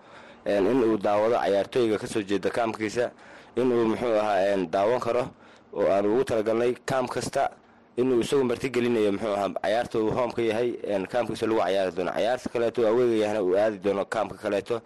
in 0.46 0.66
uu 0.84 0.96
daawado 0.98 1.36
cayaartooyga 1.42 1.98
ka 1.98 2.06
soo 2.06 2.22
jeeda 2.22 2.50
kaamkiisa 2.50 3.10
inuu 3.56 3.84
muxuu 3.90 4.14
ahaa 4.20 4.56
daawan 4.74 5.00
karo 5.00 5.24
oo 5.74 5.86
aan 5.92 6.06
ugu 6.06 6.24
talagalnay 6.24 6.72
kaam 6.90 7.06
kasta 7.08 7.50
inuu 8.00 8.20
isagu 8.24 8.44
martigelinayo 8.50 9.10
muxuu 9.14 9.34
ahaa 9.36 9.50
cayaarta 9.62 9.96
uu 10.02 10.10
hoomka 10.16 10.42
yahay 10.50 10.68
kaamkiisa 11.12 11.46
lagu 11.46 11.60
cayaari 11.64 11.92
doono. 11.96 12.12
Cayaarta 12.16 12.46
kaleeto 12.52 12.80
aweega 12.90 13.16
yahna 13.24 13.40
uu 13.46 13.54
aadi 13.62 13.78
doono 13.84 14.02
kaamka 14.14 14.36
kaleeto 14.44 14.76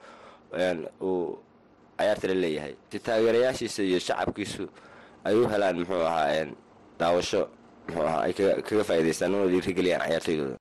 uu 1.09 1.39
cayaarta 1.99 2.27
la 2.31 2.35
leeyahay. 2.43 2.75
Taageerayaashiisa 3.07 3.81
iyo 3.89 3.99
shacabkiisu 4.07 4.65
ay 5.27 5.35
u 5.41 5.49
helaan 5.53 5.77
muxuu 5.81 6.03
ahaa 6.11 6.47
daawasho 7.01 7.43
muxuu 7.89 8.05
ahaa 8.09 8.23
ay 8.27 8.33
kaga 8.67 8.85
faa'idaystaan 8.89 9.35
una 9.35 9.47
dhiirigeliyaan 9.53 10.03
cayaartoydooda 10.07 10.57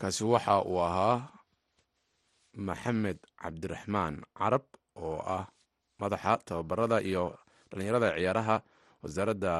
kaasi 0.00 0.22
waxa 0.32 0.54
uu 0.70 0.80
ahaa 0.88 1.16
maxamed 2.66 3.18
cabdiraxmaan 3.42 4.14
carab 4.38 4.62
oo 5.04 5.18
ah 5.36 5.44
madaxa 6.00 6.32
tababarada 6.46 6.98
iyo 7.10 7.24
dhallinyarada 7.70 8.08
ciyaaraha 8.18 8.56
wasaaradda 9.02 9.52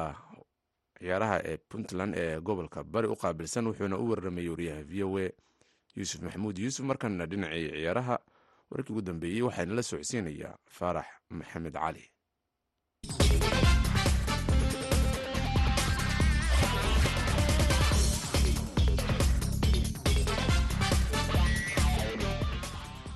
ciyaaraha 1.05 1.37
ee 1.51 1.57
puntland 1.69 2.13
ee 2.23 2.39
gobolka 2.47 2.83
bari 2.83 3.07
u 3.07 3.15
qaabilsan 3.23 3.67
wuxuuna 3.69 3.97
u 3.97 4.09
warramayay 4.09 4.49
wariyaha 4.53 4.81
v 4.91 5.03
o 5.03 5.17
a 5.23 5.29
yuusuf 5.95 6.21
maxamuud. 6.25 6.57
Yuusuf 6.57 6.85
markana 6.85 7.25
dhinacii 7.31 7.69
ciyaaraha 7.77 8.15
warkii 8.71 8.91
ugu 8.93 9.01
dambeeyey 9.01 9.41
waxaana 9.47 9.73
la 9.77 9.83
socodsiinayaa 9.83 10.55
faarax 10.77 11.05
maxamed 11.29 11.73
cali. 11.73 12.03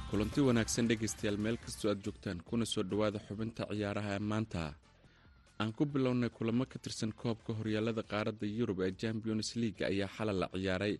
Kulanti 0.10 0.42
wanaagsan 0.42 0.88
dhegaystayaal 0.90 1.38
meel 1.46 1.58
kastoo 1.64 1.90
aad 1.92 2.02
joogtaan 2.06 2.40
kuna 2.50 2.66
soo 2.66 2.84
dhowaada 2.92 3.20
xubinta 3.28 3.64
ciyaaraha 3.72 4.12
ee 4.16 4.20
maanta 4.32 4.62
aan 5.60 5.72
ku 5.76 5.84
bilownay 5.86 6.30
kulamo 6.32 6.64
ka 6.72 6.78
tirsan 6.84 7.12
koobka 7.22 7.52
horyaalada 7.60 8.04
qaaradda 8.12 8.46
yurub 8.58 8.80
ee 8.86 8.92
champions 9.02 9.50
league 9.62 9.82
ayaa 9.92 10.08
xalay 10.16 10.36
la 10.42 10.48
ciyaaray 10.56 10.94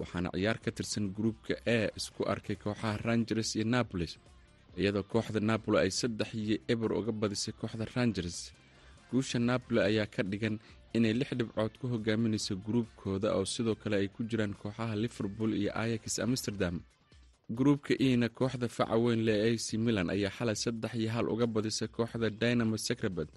waxaana 0.00 0.28
ciyaar 0.34 0.58
ka 0.64 0.70
tirsan 0.76 1.04
gruupka 1.16 1.54
e 1.76 1.78
isku 1.98 2.22
arkay 2.32 2.56
kooxaha 2.62 2.96
rangers 3.06 3.50
iyo 3.56 3.64
nabolis 3.74 4.12
iyadoo 4.80 5.04
kooxda 5.12 5.40
napoli 5.50 5.78
ay 5.84 5.90
saddex 6.00 6.30
iyo 6.42 6.56
eber 6.72 6.90
uga 6.98 7.12
badisay 7.20 7.54
kooxda 7.60 7.84
rangers. 7.94 8.38
Guusha 9.10 9.38
napoli 9.38 9.80
ayaa 9.88 10.06
ka 10.14 10.22
dhigan 10.30 10.56
inay 10.96 11.14
lix 11.20 11.30
dhibcood 11.38 11.74
ku 11.80 11.86
hogaaminayso 11.92 12.54
gruubkooda 12.66 13.28
oo 13.38 13.44
sidoo 13.54 13.74
kale 13.82 13.96
ay 14.02 14.08
ku 14.14 14.20
jiraan 14.28 14.54
kooxaha 14.60 14.94
liverpool 15.02 15.50
iyo 15.60 15.70
ayax 15.82 16.18
amsterdam. 16.26 16.76
Gruubka 17.58 17.94
ena 17.98 18.28
kooxda 18.28 18.66
faca 18.76 18.96
weyn 19.04 19.22
lee 19.26 19.38
ac 19.54 19.66
milan 19.84 20.08
ayaa 20.14 20.30
xalay 20.38 20.56
saddex 20.64 20.92
iyo 20.94 21.10
hal 21.14 21.26
uga 21.34 21.46
badisay 21.54 21.88
kooxda 21.96 22.26
dynamo 22.40 22.76
secrebet 22.86 23.30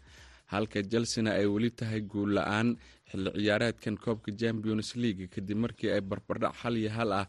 halka 0.54 0.80
chelsena 0.92 1.32
ay 1.40 1.46
weli 1.54 1.70
tahay 1.80 2.02
guul 2.12 2.32
la'aan 2.38 2.70
xilli 3.12 3.30
ciyaareedkan 3.44 3.96
koobka 4.04 4.30
champions 4.42 4.90
league 5.04 5.26
kadib 5.36 5.58
markii 5.64 5.92
ay 5.96 6.02
barbardhac 6.10 6.56
hal 6.62 6.76
iyo 6.82 6.90
hal 6.98 7.10
ah 7.22 7.26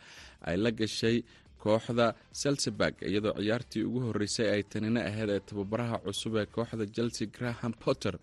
ay 0.49 0.57
la 0.65 0.71
gashay 0.81 1.17
kooxda 1.65 2.07
selseburg 2.41 2.95
iyadoo 3.11 3.35
ciyaartii 3.41 3.83
ugu 3.89 4.01
horeysay 4.07 4.49
ay 4.55 4.63
tanina 4.73 5.01
ahayd 5.11 5.31
ee 5.37 5.41
tababaraha 5.49 5.97
cusub 6.05 6.35
ee 6.41 6.47
kooxda 6.57 6.85
chelsea 6.97 7.27
graham 7.37 7.73
potter. 7.85 8.15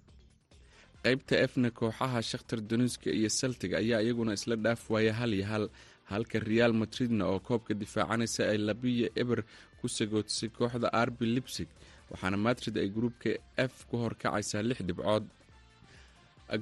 Qaybta 1.04 1.36
efna 1.46 1.70
kooxaha 1.80 2.20
shakhtar 2.32 2.60
doniska 2.70 3.10
iyo 3.20 3.30
celtic 3.40 3.72
ayaa 3.82 4.02
iyaguna 4.06 4.34
isla 4.38 4.56
dhaaf 4.66 4.82
waaya 4.94 5.14
hal 5.20 5.32
iyo 5.38 5.46
hal 5.52 5.66
halka 6.12 6.38
real 6.50 6.74
madridna 6.82 7.24
oo 7.32 7.40
koobka 7.48 7.74
difaacanaysa 7.82 8.42
ay 8.52 8.58
labiyo 8.68 9.08
eber 9.22 9.40
ku 9.80 9.86
sagootisay 9.98 10.50
kooxda 10.58 10.88
arbi 11.02 11.26
libsig 11.36 11.70
waxaana 12.12 12.38
madrid 12.48 12.76
ay 12.78 12.90
gruubka 12.96 13.30
f 13.58 13.74
ku 13.90 13.96
horkacaysaa 14.04 14.62
lix 14.70 14.80
dhibcood. 14.88 15.26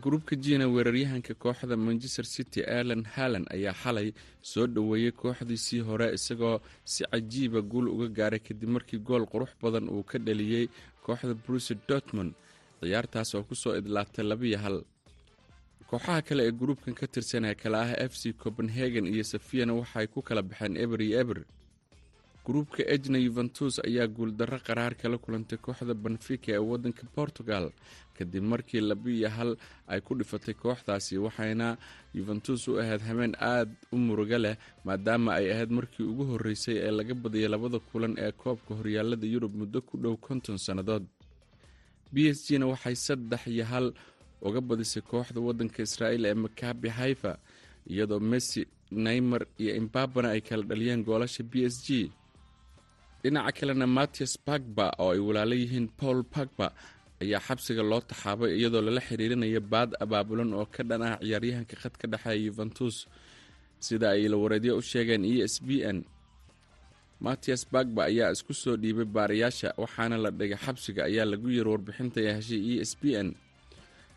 Gruubka 0.03 0.35
jina 0.43 0.65
weeraryahanka 0.69 1.33
kooxda 1.33 1.75
manchester 1.77 2.25
city 2.25 2.61
erlan 2.77 3.03
halan 3.15 3.45
ayaa 3.55 3.73
xalay 3.83 4.13
soo 4.51 4.67
dhoweeyey 4.67 5.11
kooxdiisii 5.21 5.81
hore 5.87 6.07
isagoo 6.17 6.61
si 6.85 7.01
cajiiba 7.11 7.61
guul 7.71 7.87
uga 7.93 8.07
gaaray 8.17 8.39
kadib 8.47 8.69
markii 8.75 8.99
gool 9.07 9.25
qurux 9.31 9.49
badan 9.61 9.89
uu 9.89 10.03
ka 10.09 10.17
dhaliyey 10.25 10.65
kooxda 11.05 11.33
bruce 11.33 11.73
dortmond 11.87 12.31
ciyaartaas 12.81 13.33
oo 13.35 13.43
ku 13.49 13.55
soo 13.55 13.73
idlaatay 13.79 14.25
labiyo 14.31 14.57
hal. 14.63 14.77
Kooxaha 15.89 16.21
kale 16.21 16.41
ee 16.47 16.51
gruubkan 16.59 16.93
ka 16.99 17.07
tirsan 17.13 17.45
ee 17.49 17.55
kale 17.61 17.77
ah 17.85 17.91
f 18.11 18.13
c 18.21 18.33
copenhagen 18.43 19.05
iyo 19.13 19.23
safiyana 19.23 19.73
waxay 19.73 20.05
ku 20.13 20.21
kala 20.21 20.41
baxeen 20.45 20.77
eber 20.77 21.01
iyo 21.01 21.17
eber 21.23 21.39
gruubka 22.49 22.81
ejna 22.95 23.17
yuventus 23.25 23.75
ayaa 23.87 24.07
guuldarro 24.17 24.57
qaraar 24.67 24.93
kala 25.01 25.17
kulantay 25.23 25.57
kooxda 25.65 25.93
benfica 26.03 26.49
ee 26.51 26.57
waddanka 26.69 27.03
portugal. 27.17 27.65
Kadib 28.17 28.43
markii 28.51 28.81
labiiyo 28.89 29.29
hal 29.37 29.51
ay 29.87 29.99
ku 30.01 30.15
dhifatay 30.19 30.53
kooxdaasi 30.63 31.17
waxayna 31.25 31.67
yuventus 32.17 32.67
u 32.67 32.79
ahayd 32.81 33.01
habeen 33.09 33.33
aad 33.51 33.69
u 33.93 33.97
muruga 33.97 34.37
leh 34.45 34.55
maadaama 34.85 35.29
ay 35.39 35.51
ahayd 35.53 35.71
markii 35.77 36.03
ugu 36.11 36.23
horreysay 36.31 36.77
ee 36.87 36.91
laga 36.97 37.13
badiyay 37.23 37.49
labada 37.53 37.79
kulan 37.89 38.13
ee 38.25 38.31
koobka 38.31 38.71
horyaalada 38.79 39.27
yurub 39.33 39.53
muddo 39.55 39.81
ku 39.81 39.97
dhow 39.97 40.15
konton 40.17 40.57
sannadood. 40.57 41.05
B 42.13 42.15
s 42.33 42.39
g 42.47 42.57
na 42.57 42.65
waxay 42.65 42.95
saddex 42.95 43.41
iyo 43.47 43.65
hal 43.71 43.93
uga 44.41 44.61
badisay 44.61 45.01
kooxda 45.11 45.39
waddanka 45.47 45.83
israa'iil 45.87 46.25
ee 46.25 46.33
makabi 46.33 46.89
haifa 46.89 47.37
iyadoo 47.91 48.19
messi 48.19 48.61
neymar 48.91 49.45
iyo 49.61 49.71
imbabana 49.81 50.29
ay 50.33 50.41
kala 50.41 50.63
dhaliyeen 50.69 51.03
goolasha 51.07 51.43
b 51.43 51.53
s 51.69 51.77
g 51.85 52.09
dhinaca 53.23 53.51
kalena 53.57 53.87
matias 53.97 54.33
bagba 54.47 54.85
oo 55.03 55.11
ay 55.15 55.19
walaalo 55.27 55.55
yihiin 55.61 55.87
paul 55.99 56.19
bagba 56.33 56.67
ayaa 57.23 57.41
xabsiga 57.47 57.83
loo 57.91 58.01
taxaabay 58.09 58.51
iyadoo 58.59 58.81
lala 58.87 59.01
xiriirinaya 59.07 59.59
baad 59.71 59.91
abaabulan 60.03 60.51
oo 60.59 60.65
ka 60.75 60.81
dhan 60.89 61.01
ah 61.09 61.15
ciyaaryahanka 61.23 61.75
khadka 61.81 62.05
dhexeeya 62.11 62.39
yuventus 62.47 62.95
sida 63.85 64.07
ay 64.15 64.21
ilawareedyo 64.27 64.71
u 64.79 64.81
sheegeen 64.91 65.23
e 65.31 65.43
s 65.43 65.55
b 65.67 65.83
n 65.95 65.97
matias 67.25 67.61
bagba 67.73 68.01
ayaa 68.09 68.31
isku 68.35 68.53
soo 68.61 68.75
dhiibay 68.81 69.05
baarayaasha 69.15 69.69
waxaana 69.83 70.15
la 70.23 70.29
dhigay 70.39 70.59
xabsiga 70.65 71.01
ayaa 71.09 71.25
lagu 71.31 71.47
yiri 71.55 71.69
warbixinta 71.73 72.19
ee 72.27 72.33
heshay 72.37 72.61
e 72.79 72.81
s 72.89 72.93
b 73.01 73.03
n. 73.25 73.27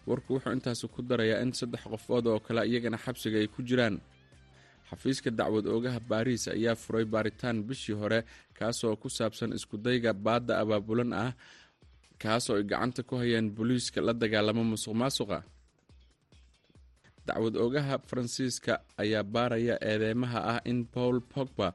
Warku 0.06 0.30
wuxuu 0.34 0.54
intaasi 0.56 0.86
ku 0.94 1.00
darayaa 1.02 1.42
in 1.42 1.52
saddex 1.58 1.82
qofood 1.92 2.26
oo 2.30 2.38
kale 2.46 2.62
iyagana 2.70 2.98
xabsiga 3.04 3.38
ay 3.42 3.46
ku 3.54 3.60
jiraan 3.68 3.96
xafiiska 4.92 5.30
dacwad 5.38 5.66
oogaha 5.74 6.00
baariis 6.10 6.44
ayaa 6.56 6.74
furay 6.82 7.04
baaritaan 7.12 7.58
bishii 7.68 7.96
hore 8.00 8.20
kaasoo 8.58 8.94
ku 9.02 9.08
saabsan 9.16 9.52
iskudayga 9.56 10.12
baadda 10.12 10.52
abaabulan 10.62 11.12
ah 11.24 11.32
kaasoo 12.22 12.56
ay 12.60 12.64
gacanta 12.70 13.00
ku 13.08 13.14
hayeen 13.20 13.48
booliiska 13.56 13.98
la 14.06 14.12
dagaalamo 14.22 14.62
musuq 14.70 14.94
maasuqa. 15.00 15.38
Dacwad 17.26 17.54
oogaha 17.56 17.94
faransiiska 18.08 18.72
ayaa 19.02 19.22
baaraya 19.34 19.74
eedeymaha 19.90 20.40
ah 20.52 20.60
in 20.70 20.84
paul 20.94 21.16
pogba 21.32 21.68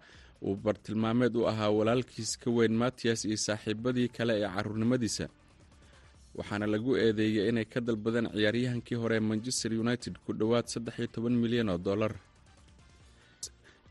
uu 0.47 0.55
bartilmaameed 0.63 1.35
u 1.35 1.47
ahaa 1.51 1.69
walaalkiis 1.77 2.31
ka 2.41 2.49
weyn 2.57 2.75
matias 2.81 3.25
iyo 3.25 3.37
saaxiibadii 3.47 4.07
kale 4.17 4.33
ee 4.43 4.49
caruurnimadiisa. 4.55 5.25
Waxaana 6.37 6.65
lagu 6.73 6.91
eedeeyay 7.03 7.47
inay 7.49 7.65
ka 7.73 7.79
dalbadeen 7.87 8.27
ciyaaryahankii 8.35 8.95
hore 9.01 9.19
manchester 9.19 9.71
united 9.83 10.13
ku 10.25 10.31
dhowaad 10.39 10.67
saddex 10.73 10.95
iyo 10.99 11.07
toban 11.15 11.35
milyan 11.43 11.69
oo 11.73 11.77
dollar 11.87 12.13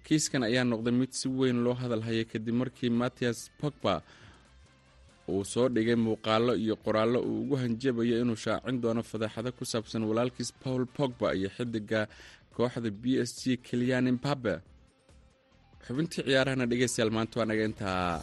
kiiskan 0.07 0.43
ayaa 0.49 0.65
noqday 0.73 0.95
mid 1.01 1.13
si 1.21 1.27
weyn 1.39 1.59
loo 1.65 1.75
hadal 1.83 2.03
hayay 2.09 2.25
kadib 2.33 2.55
markii 2.61 2.91
matias 3.03 3.39
pogba 3.61 3.95
uu 5.33 5.45
soo 5.53 5.67
dhigay 5.75 5.99
muuqaalo 6.07 6.53
iyo 6.65 6.75
qoraallo 6.85 7.19
uu 7.29 7.37
ugu 7.43 7.55
hanjabayo 7.63 8.17
inuu 8.23 8.39
shaacin 8.45 8.77
doono 8.83 9.03
fadeexado 9.11 9.51
ku 9.59 9.65
saabsan 9.73 10.03
walaalkiis 10.11 10.51
paul 10.63 10.83
pogba 10.97 11.29
iyo 11.39 11.49
xidiga 11.57 12.01
kooxda 12.57 12.91
b 13.03 13.05
s 13.29 13.31
g 13.41 13.57
keliyan 13.67 14.07
imbabe 14.13 14.55
xubintii 15.87 16.23
ciyaarahana 16.27 16.65
dhegeystayaal 16.71 17.13
maanta 17.17 17.35
waa 17.41 17.49
naga 17.51 17.65
intaa 17.71 18.23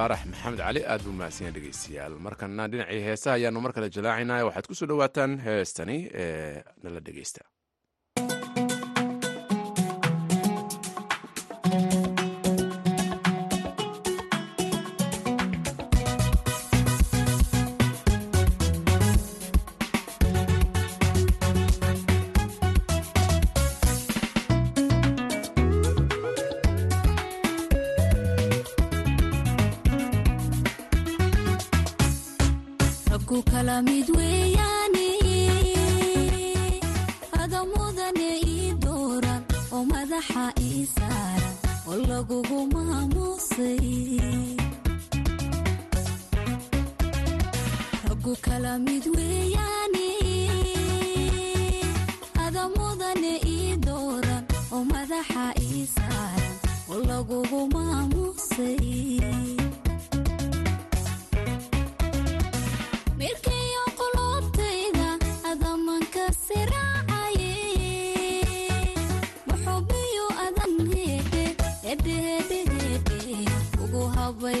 faarax 0.00 0.20
maxamed 0.32 0.58
cali 0.64 0.80
aad 0.92 1.02
buu 1.06 1.12
mahadsanyaha 1.20 1.54
dhegeystayaal 1.56 2.14
markana 2.26 2.64
dhinacii 2.72 3.00
heesaha 3.08 3.34
ayaanu 3.38 3.60
mar 3.64 3.72
kale 3.76 3.88
jalaacayna 3.96 4.34
waxaad 4.48 4.66
ku 4.70 4.74
soo 4.80 4.88
dhowaataan 4.90 5.32
heestani 5.46 5.96
ee 6.22 6.62
nala 6.84 7.00
dhegeysta 7.06 7.42
la 33.70 33.82
mid 33.82 34.39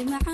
dhinaca 0.00 0.29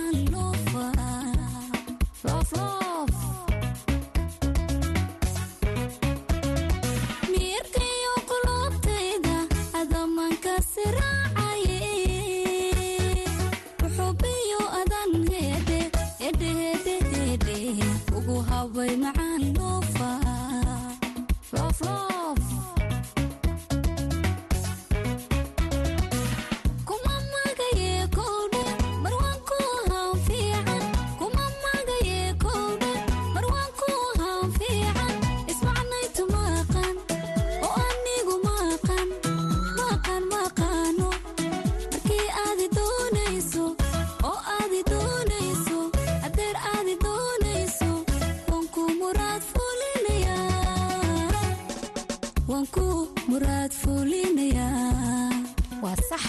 waad 53.67 53.75
fuulinayaan 53.83 55.43
waa 55.83 55.97
sax 56.09 56.23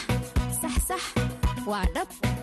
sax 0.62 0.76
sax. 0.89 1.04
Waa 1.69 1.86
dhab. 1.93 2.37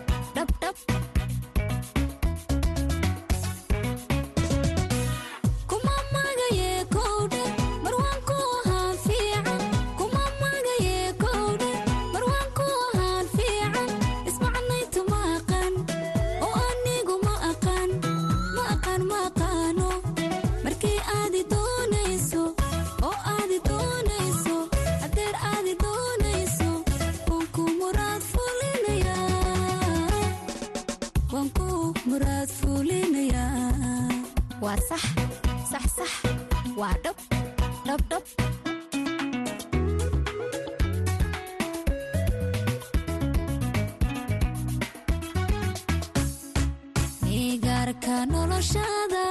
ka 48.03 48.17
noloshada 48.31 49.25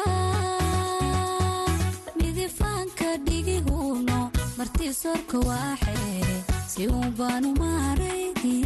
midifaanka 2.19 3.09
dhigiguno 3.27 4.19
marti 4.59 4.89
sorka 5.01 5.39
waaxee 5.49 6.35
si 6.73 6.83
uun 6.95 7.11
baanu 7.19 7.51
maarayni 7.61 8.57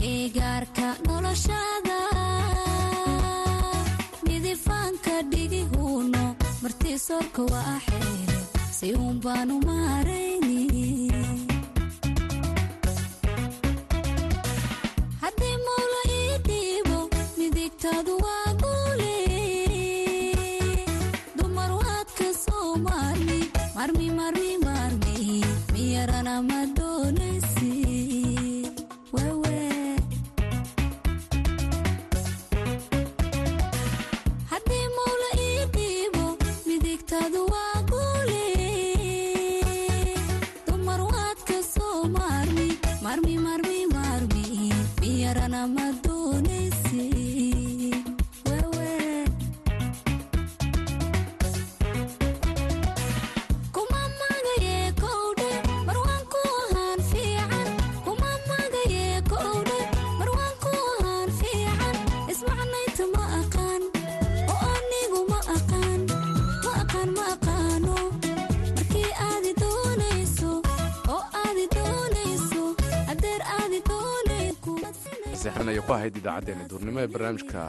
migaarka 0.00 0.88
noloshada 1.06 1.98
midifaanka 4.26 5.14
dhigiguno 5.32 6.24
marti 6.62 6.92
sorka 7.06 7.42
waaxee 7.52 8.26
si 8.78 8.88
uun 9.00 9.16
baanu 9.24 9.54
maaray 9.68 10.39
aaadu 17.92 18.19
ahayd 75.96 76.16
idaacaddeenna 76.20 76.64
duurnimo 76.72 76.98
ee 77.04 77.10
barnaamijka 77.14 77.60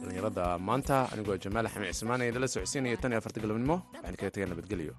dhallinyarada 0.00 0.44
maanta 0.68 0.96
anigoo 1.12 1.36
jamaal 1.44 1.66
axmed 1.70 1.90
cismaan 1.94 2.22
idala 2.30 2.48
socodsiinaya 2.54 3.00
tan 3.02 3.12
iyo 3.12 3.20
afarta 3.22 3.40
galabnimo 3.44 3.76
waxaan 3.94 4.16
kaga 4.20 4.30
tagay 4.34 4.48
nabadgelyo 4.52 4.94